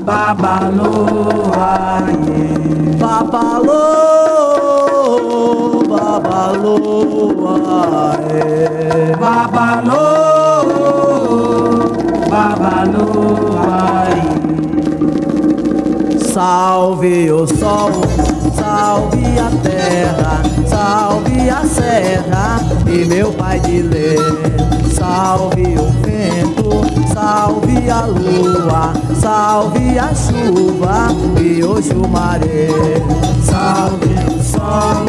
babalô, 0.00 1.52
aie. 1.54 2.96
Babalô, 2.98 3.80
babalô, 5.86 6.76
aê. 7.68 9.14
Babalô, 9.20 10.04
babalô, 12.30 13.08
aie. 13.60 14.11
Salve 16.32 17.30
o 17.30 17.46
sol, 17.46 17.90
salve 18.56 19.38
a 19.38 19.50
terra, 19.62 20.42
salve 20.66 21.50
a 21.50 21.62
serra 21.66 22.58
e 22.86 23.04
meu 23.04 23.30
pai 23.32 23.60
de 23.60 23.82
ler. 23.82 24.18
Salve 24.90 25.74
o 25.78 25.90
vento, 26.00 27.12
salve 27.12 27.90
a 27.90 28.06
lua, 28.06 28.94
salve 29.20 29.98
a 29.98 30.14
chuva 30.14 31.08
e 31.38 31.62
hoje 31.62 31.92
o 31.92 32.08
maré. 32.08 32.68
Salve 33.44 34.14
o 34.34 34.42
sol, 34.42 35.04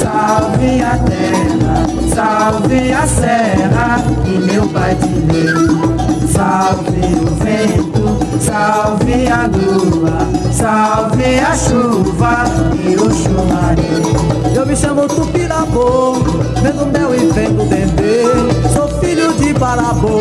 salve 0.00 0.82
a 0.82 0.98
terra, 0.98 1.86
salve 2.12 2.92
a 2.92 3.06
serra 3.06 4.04
e 4.26 4.52
meu 4.52 4.66
pai 4.70 4.96
de 4.96 5.20
Deus. 5.20 6.32
Salve 6.32 6.98
o 7.14 7.26
vento, 7.44 8.03
salve 8.40 9.26
a 9.28 9.46
lua, 9.46 10.18
salve 10.52 11.38
a 11.38 11.56
chuva 11.56 12.44
e 12.82 12.96
o 12.96 13.12
chumarim. 13.12 14.54
Eu 14.54 14.66
me 14.66 14.76
chamo 14.76 15.06
Tupirabô, 15.06 16.14
vendo 16.62 16.86
mel 16.86 17.14
e 17.14 17.30
vendo 17.32 17.68
dendê. 17.68 18.24
Sou 18.72 18.88
filho 19.00 19.32
de 19.34 19.52
Barabô, 19.54 20.18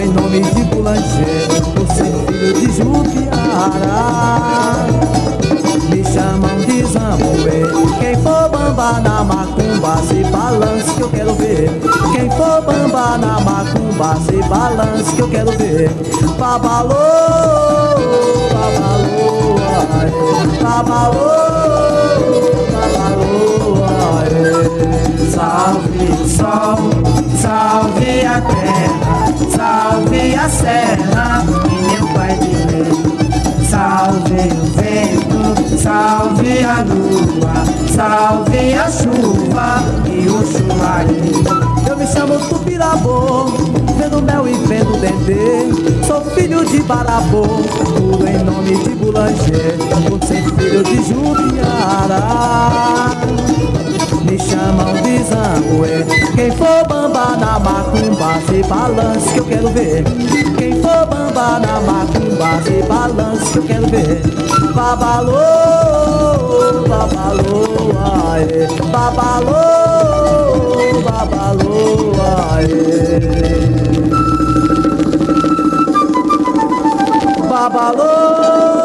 em 0.00 0.08
nome 0.08 0.40
de 0.40 0.64
Boulanger. 0.64 1.48
Ser 1.94 2.12
filho 2.26 2.52
de 2.54 2.66
Jupiara. 2.76 4.00
Me 5.88 6.04
chamam 6.04 6.58
de 6.60 6.84
Zambuê 6.84 7.62
Quem 7.98 8.14
for 8.22 8.48
bamba 8.48 9.00
na 9.00 9.24
macumba 9.24 9.96
Se 10.08 10.22
balance 10.24 10.94
que 10.94 11.00
eu 11.00 11.08
quero 11.08 11.34
ver. 11.34 11.70
Quem 12.12 12.30
for 12.30 12.62
bamba 12.62 13.18
na 13.18 13.40
macumba 13.40 14.16
Se 14.26 14.36
balance 14.48 15.14
que 15.14 15.22
eu 15.22 15.28
quero 15.28 15.50
ver. 15.52 15.90
Babalô, 16.38 16.94
babalô, 18.52 19.56
Babalô, 20.62 21.24
babalô, 22.72 23.40
Salve 25.32 26.04
o 26.12 26.28
sol, 26.28 26.78
salve 27.40 28.26
a 28.26 28.40
terra. 28.40 28.90
Salve 29.56 30.34
a 30.34 30.48
serra 30.48 31.44
E 31.66 31.74
meu 31.90 32.06
pai 32.14 32.36
de 32.38 32.50
lei 32.72 33.29
Salve 33.70 34.34
o 34.50 34.66
vento, 34.74 35.78
salve 35.78 36.64
a 36.64 36.82
lua, 36.82 37.54
salve 37.94 38.74
a 38.74 38.90
chuva 38.90 39.80
e 40.10 40.28
o 40.28 40.44
chumarim. 40.44 41.44
Eu 41.88 41.96
me 41.96 42.04
chamo 42.04 42.36
Tupirabô, 42.48 43.44
vendo 43.96 44.20
mel 44.22 44.48
e 44.48 44.54
vendo 44.66 45.00
dendê. 45.00 45.68
Sou 46.04 46.20
filho 46.32 46.64
de 46.64 46.82
Barabô, 46.82 47.44
tudo 47.94 48.26
em 48.26 48.38
nome 48.42 48.76
de 48.76 48.90
Boulanger, 48.96 49.78
por 50.08 50.18
ser 50.26 50.42
filho 50.56 50.82
de 50.82 50.96
Jupiara. 51.04 52.20
De 55.70 55.76
Zanguê 55.76 56.04
Quem 56.34 56.50
for 56.52 56.86
bamba 56.88 57.36
na 57.36 57.58
macumba 57.58 58.40
Se 58.46 58.62
balance 58.64 59.32
que 59.32 59.38
eu 59.38 59.44
quero 59.44 59.68
ver. 59.68 60.04
Quem 60.58 60.80
for 60.80 61.06
bamba 61.06 61.60
na 61.60 61.80
macumba 61.80 62.62
Se 62.64 62.82
balance 62.88 63.52
que 63.52 63.58
eu 63.58 63.62
quero 63.62 63.86
ver. 63.88 64.20
Babalô, 64.74 65.32
babalô, 66.88 67.92
aê 68.32 68.66
Babalô, 68.90 69.52
babalô, 71.02 72.12
aê 72.56 73.20
Babalô 77.48 78.79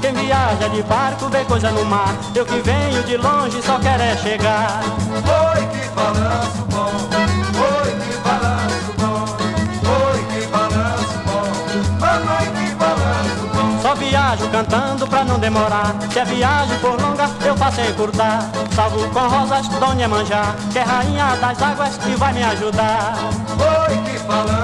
Quem 0.00 0.12
viaja 0.12 0.68
de 0.70 0.82
barco 0.82 1.28
vê 1.28 1.44
coisa 1.44 1.70
no 1.70 1.84
mar. 1.84 2.12
Eu 2.34 2.44
que 2.44 2.58
venho 2.62 3.00
de 3.04 3.16
longe 3.16 3.62
só 3.62 3.78
quero 3.78 4.02
é 4.02 4.16
chegar. 4.16 4.80
Oi, 5.14 5.66
que 5.68 5.88
balanço 5.90 6.66
bom, 6.68 6.90
oi, 7.62 7.92
que 8.00 8.16
balanço 8.18 8.92
bom, 8.98 9.24
oi, 9.88 10.40
que 10.40 10.46
balanço 10.48 11.18
bom, 11.26 11.46
mamãe, 12.00 12.50
que 12.56 12.74
balanço 12.74 13.46
bom. 13.54 13.80
Só 13.80 13.94
viajo 13.94 14.48
cantando 14.48 15.06
pra 15.06 15.24
não 15.24 15.38
demorar. 15.38 15.94
Se 16.10 16.18
a 16.18 16.24
viagem 16.24 16.78
for 16.78 17.00
longa, 17.00 17.30
eu 17.46 17.56
faço 17.56 17.80
encurtar 17.82 18.50
Salvo 18.74 19.08
com 19.10 19.28
rosas, 19.28 19.68
Dona 19.68 20.08
Manjá 20.08 20.54
Que 20.72 20.78
é 20.80 20.82
rainha 20.82 21.36
das 21.36 21.62
águas 21.62 22.00
e 22.06 22.16
vai 22.16 22.32
me 22.32 22.42
ajudar. 22.42 23.14
Oi, 23.88 23.96
que 23.98 24.18
balanço 24.24 24.61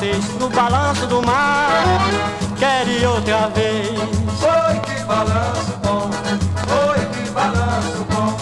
vocês 0.00 0.34
no 0.40 0.48
balanço 0.48 1.06
do 1.06 1.22
mar. 1.22 1.84
Quero 2.58 2.90
ir 2.90 3.06
outra 3.06 3.48
vez. 3.48 3.90
Oi, 3.90 4.80
que 4.80 5.04
balanço 5.04 5.78
bom, 5.82 6.10
oi, 6.88 7.06
que 7.12 7.30
balanço 7.30 8.06
bom, 8.08 8.34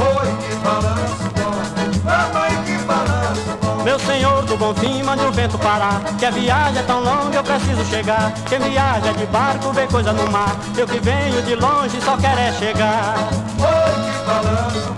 oi, 0.00 0.28
que 0.42 0.54
balanço 0.56 1.24
bom, 1.34 2.04
mamãe, 2.04 2.64
que 2.64 2.84
balanço 2.84 3.58
bom. 3.60 3.82
Meu 3.82 3.98
senhor 3.98 4.44
do 4.44 4.56
bom 4.56 4.72
fim, 4.74 5.02
mande 5.02 5.24
o 5.24 5.32
vento 5.32 5.58
parar. 5.58 6.00
Que 6.18 6.26
a 6.26 6.30
viagem 6.30 6.78
é 6.78 6.82
tão 6.84 7.00
longa, 7.00 7.36
eu 7.36 7.42
preciso 7.42 7.84
chegar. 7.86 8.32
Quem 8.48 8.60
viaja 8.60 9.12
de 9.12 9.26
barco 9.26 9.72
vê 9.72 9.86
coisa 9.88 10.12
no 10.12 10.30
mar. 10.30 10.56
Eu 10.76 10.86
que 10.86 11.00
venho 11.00 11.42
de 11.42 11.56
longe 11.56 12.00
só 12.00 12.16
quero 12.16 12.38
é 12.38 12.52
chegar. 12.52 13.16
Oi, 13.58 14.04
que 14.04 14.24
balanço 14.24 14.91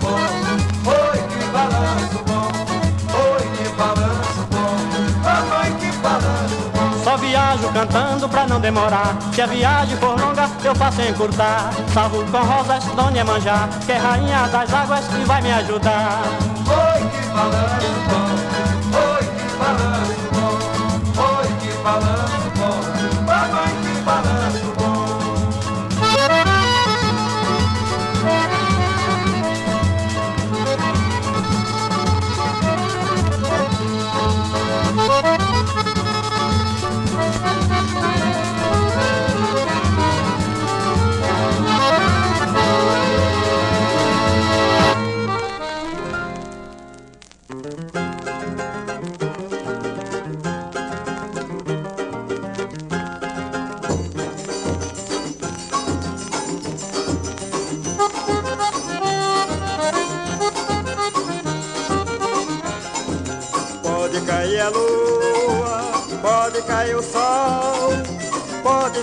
viajo 7.55 7.73
cantando 7.73 8.29
pra 8.29 8.45
não 8.47 8.59
demorar. 8.59 9.15
Se 9.33 9.41
a 9.41 9.45
viagem 9.45 9.97
for 9.97 10.19
longa, 10.19 10.49
eu 10.63 10.75
faço 10.75 11.01
encurtar. 11.01 11.71
Salvo 11.93 12.23
com 12.25 12.37
rosas, 12.37 12.83
Dona 12.95 13.23
Manjá, 13.23 13.69
que 13.85 13.91
é 13.91 13.97
rainha 13.97 14.47
das 14.47 14.73
águas 14.73 15.05
e 15.19 15.25
vai 15.25 15.41
me 15.41 15.51
ajudar. 15.51 16.23
Oi, 16.67 17.09
que 17.09 17.74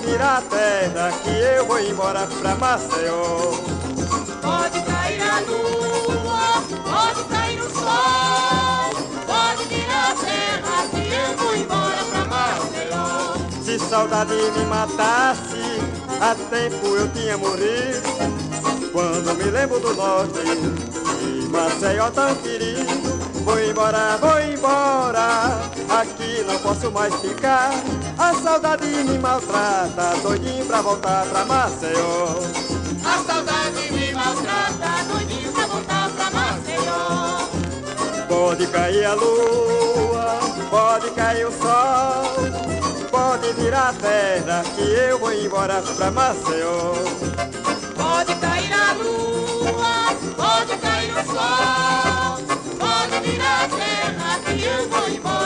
pode 0.03 0.07
virar 0.07 0.39
a 0.39 0.43
terra 0.43 1.13
que 1.23 1.31
eu 1.31 1.67
vou 1.67 1.81
embora 1.81 2.27
pra 2.41 2.55
Maceió. 2.57 3.53
Pode 4.43 4.83
cair 4.83 5.23
a 5.23 5.41
lua, 5.41 6.63
pode 6.83 7.25
cair 7.29 7.61
o 7.61 7.71
sol, 7.71 8.91
pode 9.27 9.65
virar 9.69 10.11
a 10.11 10.15
terra 10.15 10.89
que 10.91 11.13
eu 11.15 11.37
vou 11.37 11.57
embora 11.57 12.05
pra 12.11 12.25
Maceió. 12.25 13.37
Se 13.63 13.79
saudade 13.79 14.35
me 14.35 14.67
matasse, 14.67 15.63
há 16.21 16.35
tempo 16.51 16.87
eu 16.87 17.09
tinha 17.13 17.39
morrido. 17.39 18.03
Quando 18.93 19.35
me 19.37 19.45
lembro 19.45 19.81
do 19.81 19.95
norte, 19.95 20.41
e 21.23 21.49
Maceió 21.49 22.11
tão 22.11 22.35
querido. 22.37 23.23
Vou 23.45 23.59
embora, 23.61 24.19
vou 24.19 24.41
embora, 24.41 25.61
não 26.53 26.59
posso 26.59 26.91
mais 26.91 27.15
ficar. 27.15 27.71
A 28.19 28.35
saudade 28.35 28.87
me 28.87 29.19
maltrata, 29.19 30.17
doidinho 30.23 30.65
pra 30.67 30.83
voltar 30.83 31.25
pra 31.27 31.45
Maceió. 31.47 32.37
A 33.05 33.19
saudade 33.25 33.91
me 33.91 34.13
maltrata, 34.13 35.05
doidinho 35.11 35.53
pra 35.53 35.67
voltar 35.67 36.11
pra 36.11 36.31
Maceió. 36.31 37.49
Pode 38.29 38.67
cair 38.67 39.05
a 39.05 39.15
lua, 39.15 40.41
pode 40.71 41.11
cair 41.13 41.47
o 41.47 41.53
sol, 41.53 43.09
pode 43.11 43.53
virar 43.55 43.89
a 43.89 43.93
terra 43.95 44.63
que 44.75 44.83
eu 44.83 45.19
vou 45.19 45.33
embora 45.33 45.83
pra 45.83 46.11
Maceió. 46.11 46.95
Pode 47.97 48.35
cair 48.37 48.73
a 48.73 48.93
lua, 48.93 50.17
pode 50.37 50.77
cair 50.79 51.13
o 51.13 51.25
sol, 51.25 52.39
pode 52.79 53.27
virar 53.27 53.65
a 53.65 53.69
terra 53.69 54.39
que 54.45 54.65
eu 54.65 54.89
vou 54.89 55.09
embora 55.09 55.42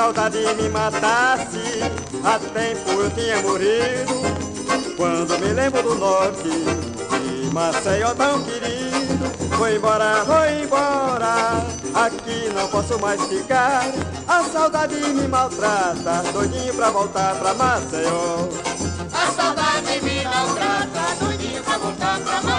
saudade 0.00 0.38
me 0.54 0.66
matasse, 0.70 1.82
há 2.24 2.38
tempo 2.38 2.90
eu 2.90 3.10
tinha 3.10 3.38
morrido. 3.42 4.94
Quando 4.96 5.38
me 5.38 5.52
lembro 5.52 5.82
do 5.82 5.94
norte, 5.94 6.48
de 6.48 7.52
Maceió 7.52 8.14
tão 8.14 8.42
querido. 8.44 9.58
Vou 9.58 9.68
embora, 9.68 10.24
vou 10.24 10.46
embora, 10.46 11.66
aqui 11.94 12.48
não 12.54 12.66
posso 12.68 12.98
mais 12.98 13.20
ficar. 13.26 13.92
A 14.26 14.42
saudade 14.44 14.94
me 14.94 15.28
maltrata, 15.28 16.22
doidinho 16.32 16.72
pra 16.72 16.88
voltar 16.88 17.34
pra 17.34 17.52
Maceió. 17.52 18.48
A 19.12 19.26
saudade 19.32 20.00
me 20.02 20.24
maltrata, 20.24 21.14
doidinho 21.22 21.62
pra 21.62 21.76
voltar 21.76 22.18
pra 22.20 22.40
Maceió. 22.40 22.49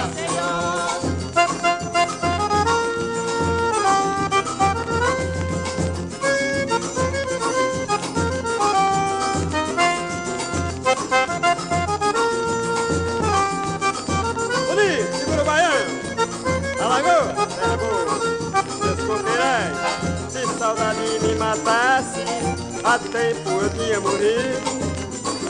Há 22.83 22.99
tempo 22.99 23.49
eu 23.49 23.69
tinha 23.69 23.99
morrido. 23.99 24.81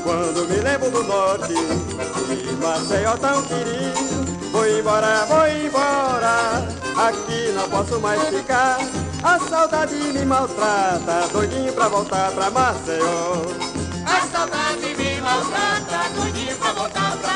Quando 0.04 0.48
me 0.50 0.58
lembro 0.58 0.90
do 0.90 1.04
norte, 1.04 1.54
de 1.54 2.52
Maceió 2.56 3.18
tão 3.18 3.42
querido. 3.44 4.52
Vou 4.52 4.68
embora, 4.68 5.26
vou 5.28 5.48
embora, 5.48 6.68
aqui 6.98 7.52
não 7.56 7.70
posso 7.70 8.00
mais 8.00 8.22
ficar. 8.30 8.80
A 9.24 9.40
saudade 9.40 9.96
me 9.96 10.26
maltrata, 10.26 11.28
doidinho 11.32 11.72
pra 11.74 11.88
voltar 11.88 12.32
pra 12.32 12.50
Maceió. 12.50 13.44
A 14.06 14.28
saudade 14.28 14.96
me 14.96 15.22
maltrata, 15.22 16.10
doidinho 16.16 16.58
pra 16.58 16.74
voltar 16.74 17.18
pra 17.18 17.31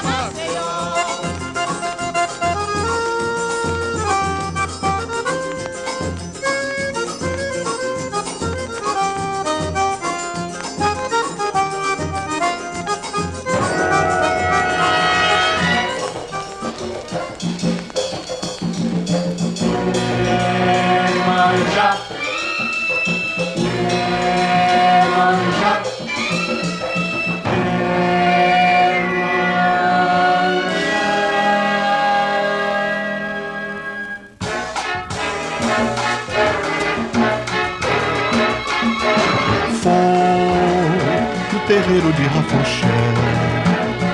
terreiro 41.68 42.14
de 42.14 42.24
Rafuxé, 42.24 42.86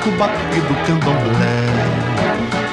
no 0.05 0.11
batuque 0.17 0.61
do 0.61 0.73
candomblé, 0.85 1.67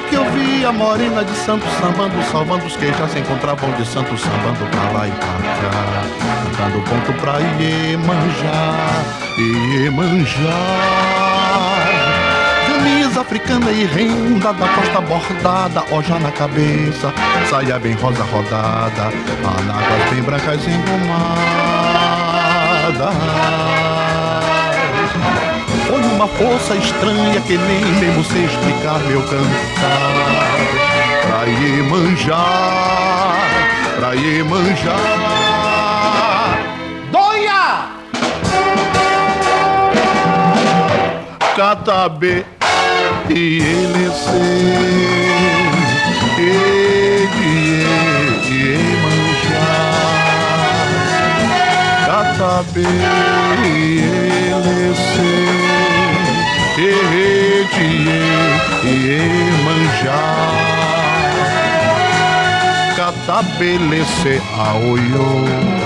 que 0.09 0.15
eu 0.15 0.23
vi 0.31 0.65
a 0.65 0.71
morena 0.71 1.23
de 1.23 1.35
santo 1.35 1.65
sambando, 1.81 2.23
salvando 2.31 2.65
os 2.65 2.75
que 2.77 2.87
já 2.93 3.07
se 3.09 3.19
encontravam 3.19 3.71
de 3.73 3.85
santo 3.85 4.17
sambando 4.17 4.65
pra 4.71 4.91
lá 4.91 5.07
e 5.07 5.11
pra 5.11 5.27
cá, 5.59 6.03
cantando 6.43 6.81
ponto 6.83 7.13
pra 7.19 7.39
Iemanjá, 7.59 8.77
Iemanjá. 9.37 10.59
Camisa 12.67 13.21
africana 13.21 13.71
e 13.71 13.85
renda 13.85 14.53
da 14.53 14.67
costa 14.69 15.01
bordada, 15.01 15.83
oja 15.91 16.17
na 16.19 16.31
cabeça, 16.31 17.13
saia 17.49 17.77
bem 17.77 17.93
rosa 17.95 18.23
rodada, 18.23 19.11
anáguas 19.43 20.09
bem 20.09 20.21
brancas 20.23 20.65
engomadas. 20.65 21.19
Uma 26.19 26.27
força 26.27 26.75
estranha 26.75 27.39
que 27.47 27.57
nem 27.57 27.85
mesmo 27.93 28.21
sei 28.25 28.43
explicar 28.43 28.99
meu 29.07 29.21
cantar. 29.21 30.49
Pra 31.25 31.45
Iemanjá, 31.45 32.45
pra 33.95 34.13
Iemanjá. 34.15 34.97
Doia! 37.09 37.85
Catabê 41.55 42.43
e 43.29 43.59
ele 43.61 44.11
ele 46.37 47.31
Iemanjá. 48.51 49.69
Catabê 52.05 52.89
e 53.63 53.99
ele 53.99 55.68
Iemanjá. 58.83 60.23
Catabelece 62.95 64.35
aoyo, 64.55 65.27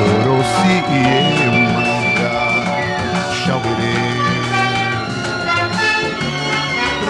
orosi 0.06 0.76
Iemanga. 0.94 2.38
Chauirê. 3.40 4.00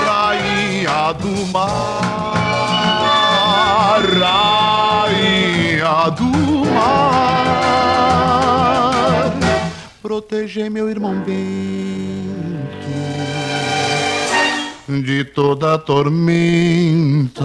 Rainha 0.06 1.04
do 1.14 1.34
mar, 1.52 2.04
rainha 5.04 6.00
do 6.18 6.32
mar, 6.74 7.34
proteger 10.02 10.70
meu 10.72 10.90
irmão 10.90 11.16
Bento 11.20 11.93
de 15.02 15.24
toda 15.24 15.78
tormenta. 15.78 17.44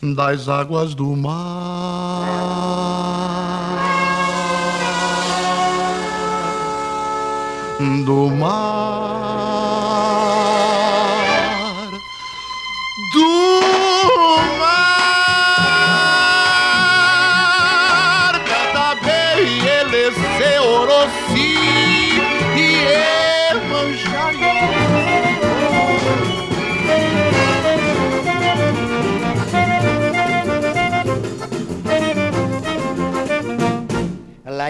Das 0.00 0.48
águas 0.48 0.94
do 0.94 1.14
mar, 1.14 2.24
do 8.04 8.28
mar, 8.30 9.41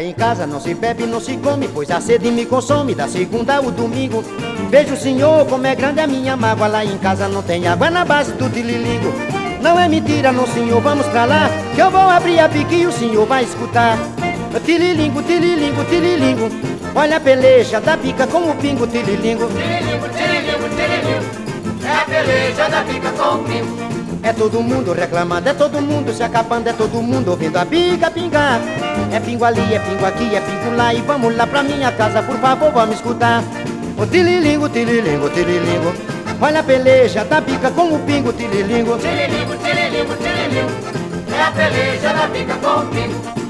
em 0.02 0.12
casa 0.12 0.46
não 0.46 0.60
se 0.60 0.74
bebe, 0.74 1.06
não 1.06 1.20
se 1.20 1.36
come, 1.36 1.68
pois 1.68 1.90
a 1.90 2.00
sede 2.00 2.30
me 2.30 2.44
consome 2.44 2.94
da 2.94 3.08
segunda 3.08 3.56
ao 3.56 3.70
domingo. 3.70 4.24
Vejo 4.70 4.94
o 4.94 4.96
senhor 4.96 5.46
como 5.46 5.66
é 5.66 5.74
grande 5.74 6.00
a 6.00 6.06
minha 6.06 6.36
mágoa. 6.36 6.66
Lá 6.66 6.84
em 6.84 6.98
casa 6.98 7.28
não 7.28 7.42
tem 7.42 7.66
água 7.66 7.90
na 7.90 8.04
base 8.04 8.32
do 8.32 8.48
tililingo. 8.50 9.12
Não 9.62 9.78
é 9.78 9.88
mentira, 9.88 10.32
não 10.32 10.44
senhor, 10.48 10.80
vamos 10.80 11.06
pra 11.06 11.24
lá 11.24 11.48
Que 11.76 11.80
eu 11.80 11.88
vou 11.88 12.00
abrir 12.00 12.40
a 12.40 12.48
bica 12.48 12.74
e 12.74 12.84
o 12.84 12.90
senhor 12.90 13.24
vai 13.24 13.44
escutar 13.44 13.96
Tililingo, 14.64 15.22
tililingo, 15.22 15.84
tililingo 15.84 16.50
Olha 16.96 17.18
a 17.18 17.20
peleja 17.20 17.80
da 17.80 17.96
bica 17.96 18.26
com 18.26 18.50
o 18.50 18.56
pingo, 18.56 18.88
tililingo 18.88 19.46
Tililingo, 19.46 20.08
tililingo, 20.08 20.68
tililingo 20.68 21.86
É 21.86 21.92
a 21.92 22.04
peleja 22.04 22.68
da 22.68 22.82
bica 22.82 23.12
com 23.12 23.36
o 23.36 23.44
pingo 23.44 24.01
É 24.24 24.32
todo 24.32 24.62
mundo 24.62 24.92
reclamando, 24.92 25.48
é 25.48 25.52
todo 25.52 25.80
mundo 25.80 26.12
se 26.12 26.22
acabando 26.22 26.68
É 26.68 26.72
todo 26.72 27.02
mundo 27.02 27.32
ouvindo 27.32 27.56
a 27.56 27.64
bica 27.64 28.08
pingar 28.08 28.60
É 29.12 29.18
pingo 29.18 29.44
ali, 29.44 29.74
é 29.74 29.80
pingo 29.80 30.06
aqui, 30.06 30.36
é 30.36 30.40
pingo 30.40 30.76
lá 30.76 30.94
E 30.94 31.00
vamos 31.00 31.36
lá 31.36 31.44
pra 31.46 31.62
minha 31.62 31.90
casa, 31.90 32.22
por 32.22 32.36
favor, 32.38 32.70
vamos 32.72 32.96
escutar. 32.96 33.42
O 33.98 34.06
tililingo, 34.06 34.68
tililingo, 34.68 35.28
tililingo. 35.30 35.92
Olha 36.40 36.60
a 36.60 36.62
peleja 36.62 37.24
da 37.24 37.40
bica 37.40 37.70
com 37.70 37.94
o 37.94 37.98
pingo, 38.00 38.32
tililingo. 38.32 38.98
Tililingo, 38.98 39.56
tililingo, 39.58 40.16
tililingo. 40.16 40.72
É 41.36 41.42
a 41.42 41.50
peleja 41.52 42.12
da 42.12 42.26
bica 42.26 42.54
com 42.54 42.80
o 42.80 42.86
pingo 42.86 43.41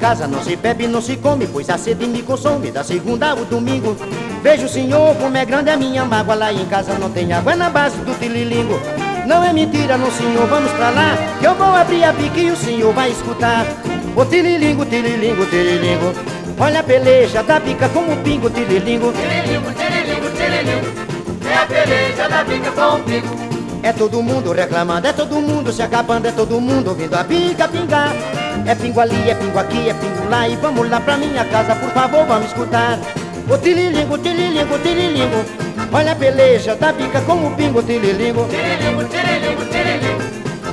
casa 0.00 0.26
não 0.26 0.42
se 0.42 0.56
bebe, 0.56 0.88
não 0.88 1.02
se 1.02 1.16
come, 1.16 1.46
pois 1.46 1.68
a 1.68 1.76
sede 1.76 2.06
me 2.06 2.22
consome 2.22 2.70
da 2.70 2.82
segunda 2.82 3.30
ao 3.32 3.44
domingo. 3.44 3.94
Vejo 4.42 4.64
o 4.64 4.68
senhor 4.68 5.14
como 5.16 5.36
é 5.36 5.44
grande 5.44 5.68
a 5.68 5.76
minha 5.76 6.04
mágoa. 6.06 6.34
Lá 6.34 6.52
em 6.52 6.64
casa 6.64 6.98
não 6.98 7.10
tem 7.10 7.30
água 7.32 7.52
é 7.52 7.56
na 7.56 7.68
base 7.68 7.98
do 7.98 8.18
tililingo. 8.18 8.80
Não 9.26 9.44
é 9.44 9.52
mentira, 9.52 9.98
não 9.98 10.10
senhor, 10.10 10.46
vamos 10.46 10.72
pra 10.72 10.88
lá 10.88 11.14
Que 11.38 11.46
eu 11.46 11.54
vou 11.54 11.66
abrir 11.66 12.02
a 12.02 12.10
bica 12.10 12.40
e 12.40 12.50
o 12.50 12.56
senhor 12.56 12.92
vai 12.94 13.10
escutar 13.10 13.66
O 14.16 14.24
tililingo, 14.24 14.84
tililingo, 14.86 15.44
tililingo 15.44 16.14
Olha 16.58 16.80
a 16.80 16.82
peleja 16.82 17.42
da 17.42 17.60
bica 17.60 17.88
como 17.90 18.12
o 18.12 18.16
pingo, 18.16 18.48
tililingo 18.48 19.12
Tililingo, 19.12 19.72
tililingo, 19.74 20.30
tililingo 20.30 21.48
É 21.48 21.54
a 21.54 21.66
peleja 21.66 22.28
da 22.28 22.42
bica 22.42 22.72
com 22.72 22.96
o 22.96 23.00
pingo 23.00 23.28
É 23.82 23.92
todo 23.92 24.22
mundo 24.22 24.52
reclamando, 24.52 25.06
é 25.06 25.12
todo 25.12 25.38
mundo 25.38 25.70
se 25.70 25.82
acabando 25.82 26.26
É 26.26 26.32
todo 26.32 26.58
mundo 26.58 26.88
ouvindo 26.88 27.14
a 27.14 27.22
bica 27.22 27.68
pingar 27.68 28.12
É 28.66 28.74
pingo 28.74 29.00
ali, 29.00 29.30
é 29.30 29.34
pingo 29.34 29.58
aqui, 29.58 29.88
é 29.88 29.94
pingo 29.94 30.28
lá. 30.28 30.48
E 30.48 30.56
vamos 30.56 30.88
lá 30.88 31.00
pra 31.00 31.16
minha 31.16 31.44
casa, 31.44 31.74
por 31.74 31.90
favor, 31.90 32.24
vamos 32.26 32.46
escutar. 32.46 32.98
O 33.50 33.58
tililingo, 33.58 34.16
tililingo, 34.18 34.78
tililingo 34.78 35.44
Olha 35.92 36.12
a 36.12 36.14
peleja 36.14 36.76
da 36.76 36.92
bica 36.92 37.20
com 37.22 37.48
o 37.48 37.50
pingo, 37.56 37.82
tililingo 37.82 38.46
Tililingo, 38.46 39.04
tililingo, 39.04 39.64
tililingo 39.64 40.22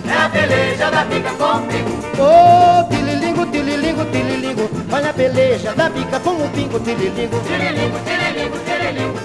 É 0.08 0.26
a 0.26 0.30
peleja 0.30 0.92
da 0.92 1.04
bica 1.06 1.32
com 1.32 1.58
o 1.58 1.62
pingo. 1.62 1.98
Oh, 2.20 2.84
tililingo, 2.88 3.46
tililingo, 3.48 4.06
tililingo 4.06 4.70
Olha 4.92 5.10
a 5.10 5.14
peleja 5.14 5.74
da 5.74 5.90
bica 5.90 6.20
com 6.20 6.30
o 6.30 6.50
pingo, 6.50 6.80
tililingo 6.80 7.40
Tililingo, 7.40 7.98
tililingo, 8.06 8.58
tililingo 8.60 9.20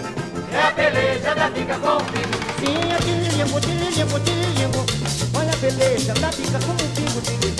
É 0.51 0.67
a 0.67 0.71
peleja 0.73 1.35
da 1.35 1.51
bica 1.51 1.75
com 1.75 1.97
o 1.97 2.05
pingo. 2.05 2.37
Sim, 2.59 2.79
é 2.91 2.97
tililingo, 3.03 3.61
tililingo, 3.61 4.21
tililingo 4.21 4.87
Olha 5.35 5.53
a 5.53 5.57
peleja 5.59 6.15
da 6.15 6.29
bica 6.29 6.59
com 6.59 6.73
o 6.73 6.77
pingo, 6.77 7.21
Tililingo, 7.21 7.52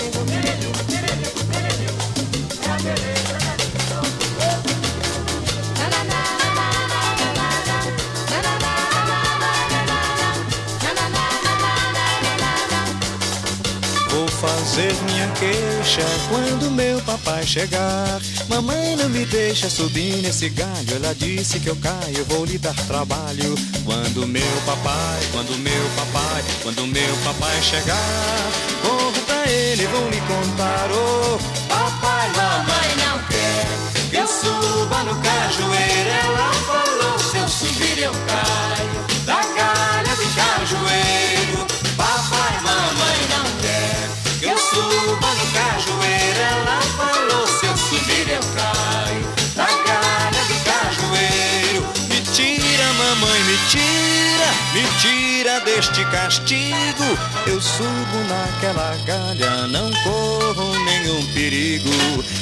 fazer 14.43 14.93
minha 15.03 15.27
queixa 15.39 16.01
quando 16.27 16.69
meu 16.69 16.99
papai 17.01 17.45
chegar. 17.45 18.19
Mamãe 18.49 18.97
não 18.97 19.07
me 19.07 19.23
deixa 19.25 19.69
subir 19.69 20.17
nesse 20.21 20.49
galho. 20.49 20.95
Ela 20.95 21.15
disse 21.15 21.61
que 21.61 21.67
eu 21.67 21.77
caio, 21.77 22.25
vou 22.27 22.43
lhe 22.43 22.57
dar 22.57 22.75
trabalho. 22.85 23.55
Quando 23.85 24.27
meu 24.27 24.55
papai, 24.65 25.19
quando 25.31 25.57
meu 25.59 25.85
papai, 25.95 26.43
quando 26.61 26.85
meu 26.87 27.15
papai 27.23 27.61
chegar, 27.61 28.51
corro 28.81 29.13
pra 29.25 29.49
ele, 29.49 29.87
vou 29.87 30.09
lhe 30.09 30.19
contar. 30.21 30.89
Oh, 30.91 31.37
papai, 31.69 32.27
mamãe 32.35 32.89
não 33.05 33.19
quer 33.29 33.65
que 34.09 34.17
eu 34.17 34.27
suba 34.27 35.03
no 35.03 35.15
cajueiro. 35.21 36.09
Ela 36.25 36.51
falou: 36.67 37.19
se 37.19 37.37
eu 37.37 37.47
subir 37.47 37.97
eu 37.99 38.11
caio 38.11 39.25
da 39.25 39.41
galha 39.55 40.15
de 40.17 40.27
cajueiro. 40.35 41.42
Deste 55.63 56.03
castigo. 56.05 57.17
Eu 57.47 57.61
subo 57.61 58.17
naquela 58.29 58.95
galha, 59.05 59.67
não 59.67 59.91
corro 60.03 60.73
nenhum 60.85 61.25
perigo. 61.33 61.89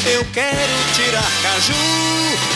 Eu 0.06 0.26
quero 0.34 0.74
tirar 0.94 1.32
caju, 1.42 1.74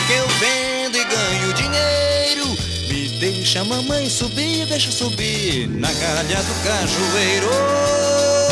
que 0.06 0.12
eu 0.12 0.28
vendo 0.38 0.96
e 0.96 1.04
ganho 1.04 1.52
dinheiro. 1.54 2.46
Me 2.88 3.08
deixa, 3.18 3.64
mamãe, 3.64 4.08
subir, 4.08 4.66
deixa 4.66 4.90
subir 4.90 5.68
na 5.68 5.92
galha 5.92 6.42
do 6.42 6.54
cajueiro. 6.62 8.45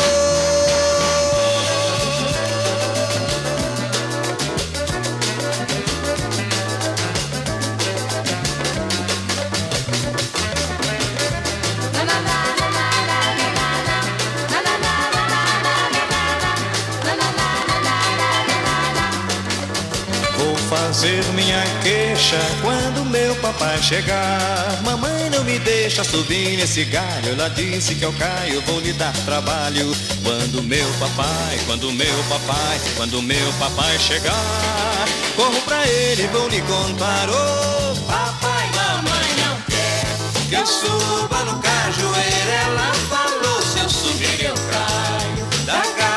Fazer 20.95 21.25
minha 21.33 21.61
queixa 21.83 22.39
quando 22.61 23.03
meu 23.03 23.35
papai 23.35 23.77
chegar. 23.83 24.81
Mamãe 24.81 25.29
não 25.29 25.43
me 25.43 25.59
deixa 25.59 26.05
subir 26.05 26.55
nesse 26.55 26.85
galho. 26.85 27.33
Ela 27.33 27.49
disse 27.49 27.95
que 27.95 28.03
eu 28.03 28.13
caio, 28.13 28.61
vou 28.61 28.79
lhe 28.79 28.93
dar 28.93 29.11
trabalho. 29.25 29.93
Quando 30.23 30.63
meu 30.63 30.87
papai, 30.93 31.59
quando 31.65 31.91
meu 31.91 32.23
papai, 32.29 32.79
quando 32.95 33.21
meu 33.21 33.53
papai 33.59 33.99
chegar, 33.99 35.05
corro 35.35 35.61
pra 35.63 35.85
ele, 35.85 36.27
vou 36.27 36.47
lhe 36.47 36.61
contar. 36.61 37.27
Oh, 37.29 37.95
papai, 38.07 38.65
mamãe 38.73 39.29
não 39.45 39.57
quer 39.67 40.47
que 40.47 40.55
eu 40.55 40.65
suba 40.65 41.43
no 41.43 41.59
cajueiro. 41.59 42.51
Ela 42.67 42.93
falou: 43.09 43.61
se 43.61 43.79
eu 43.79 43.89
subir 43.89 44.45
eu 44.45 44.53
caio 44.53 45.65
da 45.65 45.81
galha 45.97 46.14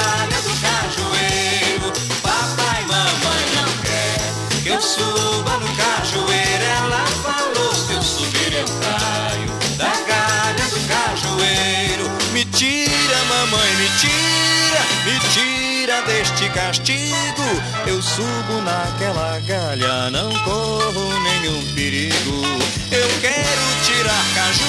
deste 16.28 16.48
castigo. 16.50 17.42
Eu 17.86 18.02
subo 18.02 18.60
naquela 18.62 19.38
galha, 19.40 20.10
não 20.10 20.30
corro 20.44 21.20
nenhum 21.20 21.62
perigo. 21.74 22.42
Eu 22.90 23.08
quero 23.20 23.62
tirar 23.84 24.24
caju, 24.34 24.64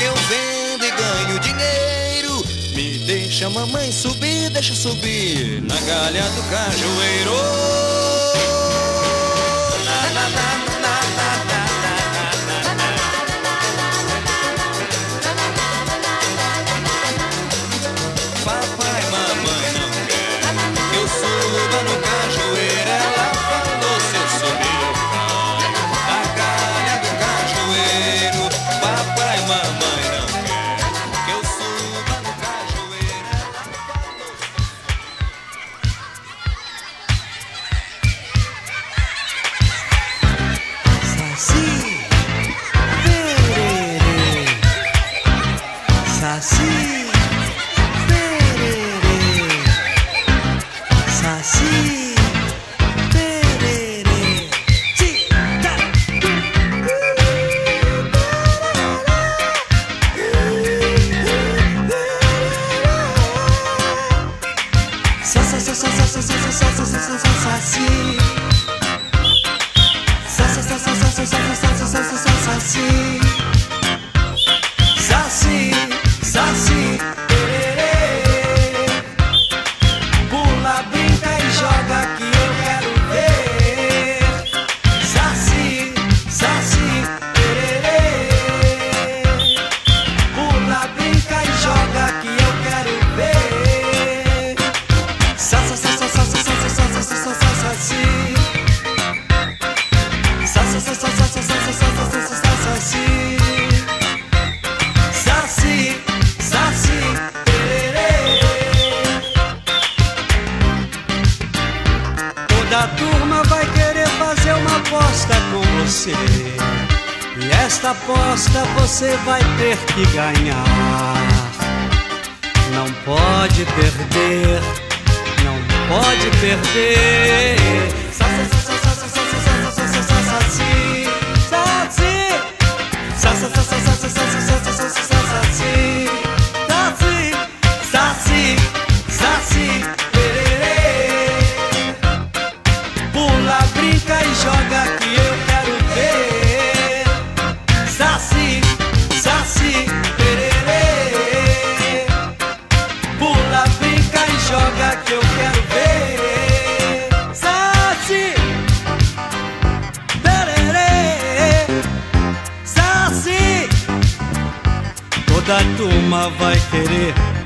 eu 0.00 0.14
vendo 0.28 0.84
e 0.84 0.90
ganho 0.90 1.38
dinheiro. 1.40 2.44
Me 2.74 2.98
deixa, 3.06 3.50
mamãe, 3.50 3.92
subir, 3.92 4.50
deixa 4.50 4.74
subir 4.74 5.62
na 5.62 5.78
galha 5.80 6.22
do 6.30 6.42
cajueiro. 6.44 8.11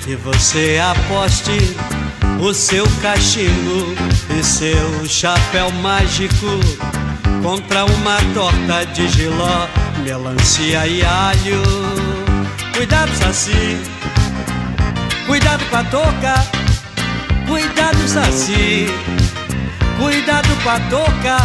Que 0.06 0.14
você 0.14 0.80
aposte 0.80 1.76
o 2.40 2.54
seu 2.54 2.86
cachimbo 3.02 3.92
e 4.38 4.44
seu 4.44 5.04
chapéu 5.04 5.68
mágico 5.82 6.46
contra 7.42 7.84
uma 7.84 8.16
torta 8.32 8.86
de 8.86 9.08
giló, 9.08 9.66
melancia 10.04 10.86
e 10.86 11.04
alho. 11.04 11.60
Cuidado, 12.76 13.10
Saci, 13.16 13.80
cuidado 15.26 15.64
com 15.68 15.76
a 15.76 15.84
touca, 15.84 16.34
cuidado, 17.48 18.08
Saci, 18.08 18.86
cuidado 19.98 20.48
com 20.62 20.70
a 20.70 20.80
touca. 20.88 21.36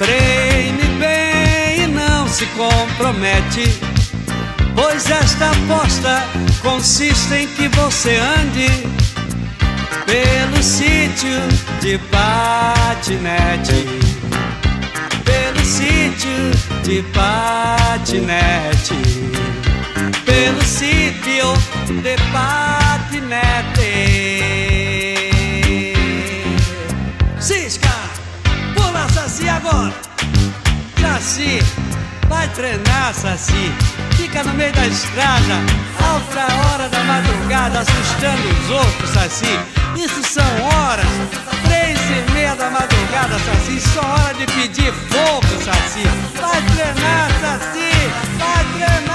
Treine 0.00 0.82
bem 0.98 1.84
e 1.84 1.86
não 1.86 2.26
se 2.26 2.44
compromete. 2.46 3.89
Pois 4.82 5.10
esta 5.10 5.50
aposta 5.50 6.24
consiste 6.62 7.34
em 7.34 7.46
que 7.48 7.68
você 7.68 8.16
ande 8.16 8.66
pelo 10.06 10.62
sítio 10.62 11.38
de 11.82 11.98
patinete. 12.10 13.86
Pelo 15.22 15.62
sítio 15.66 16.50
de 16.82 17.02
patinete. 17.12 18.94
Pelo 20.24 20.62
sítio 20.62 21.52
de 22.02 22.16
patinete. 22.32 23.90
Cisca, 27.38 27.92
pula 28.74 29.06
Saci 29.10 29.46
agora. 29.46 29.92
Saci, 30.98 31.62
vai 32.30 32.48
treinar, 32.48 33.12
Saci. 33.12 33.99
Fica 34.30 34.44
no 34.44 34.54
meio 34.54 34.72
da 34.72 34.86
estrada, 34.86 35.54
alta 35.98 36.54
hora 36.54 36.88
da 36.88 37.00
madrugada, 37.02 37.80
assustando 37.80 38.48
os 38.48 38.70
outros, 38.70 39.10
Saci. 39.10 39.58
Isso 39.96 40.22
são 40.22 40.44
horas, 40.62 41.04
três 41.64 41.98
e 41.98 42.30
meia 42.30 42.54
da 42.54 42.70
madrugada, 42.70 43.36
Saci. 43.40 43.80
Só 43.80 44.00
hora 44.00 44.32
de 44.34 44.46
pedir 44.46 44.92
fogo, 44.92 45.48
Saci. 45.64 46.04
Vai 46.40 46.62
treinar, 46.62 47.28
Saci. 47.40 47.90
Vai 48.38 48.64
treinar, 48.76 49.09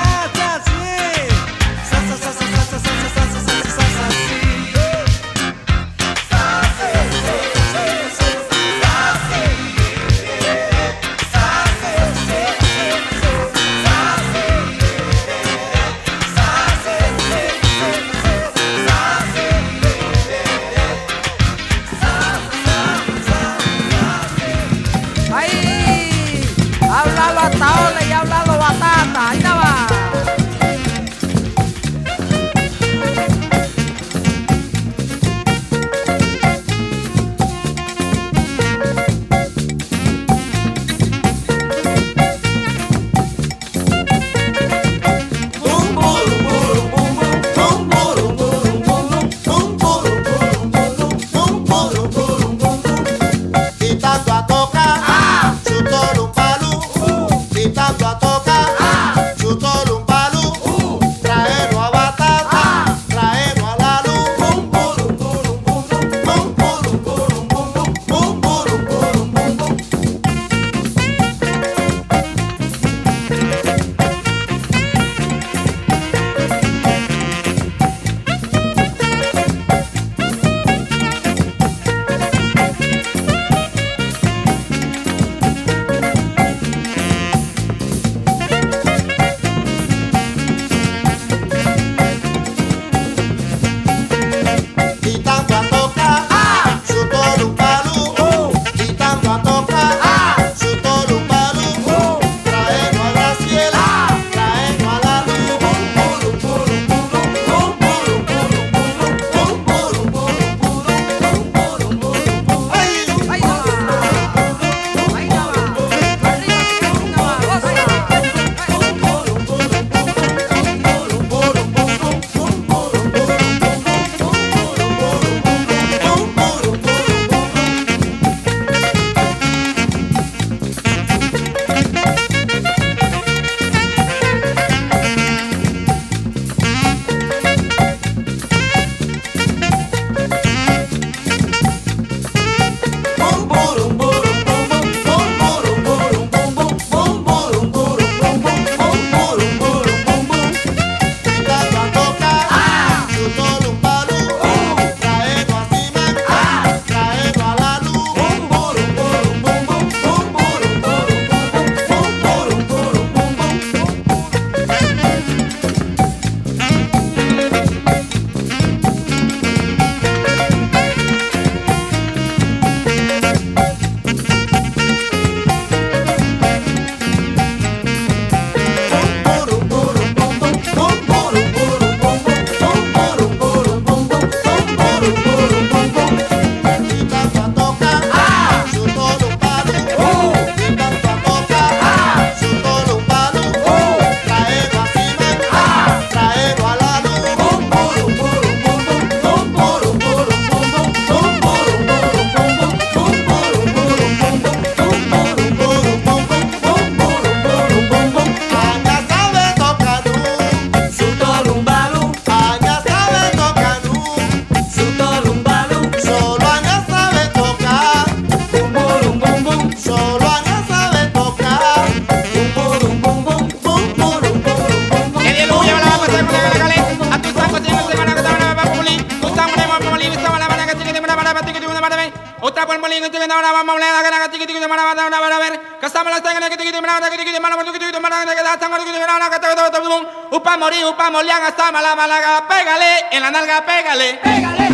pa' 240.56 240.57
morir, 240.57 240.95
pa' 240.95 241.11
molean, 241.11 241.44
hasta 241.44 241.72
mala, 241.72 241.95
malaga, 241.95 242.48
pégale, 242.48 243.10
en 243.11 243.22
la 243.22 243.32
nalga, 243.32 243.61
pégale. 243.65 244.19
Pégale. 244.23 244.64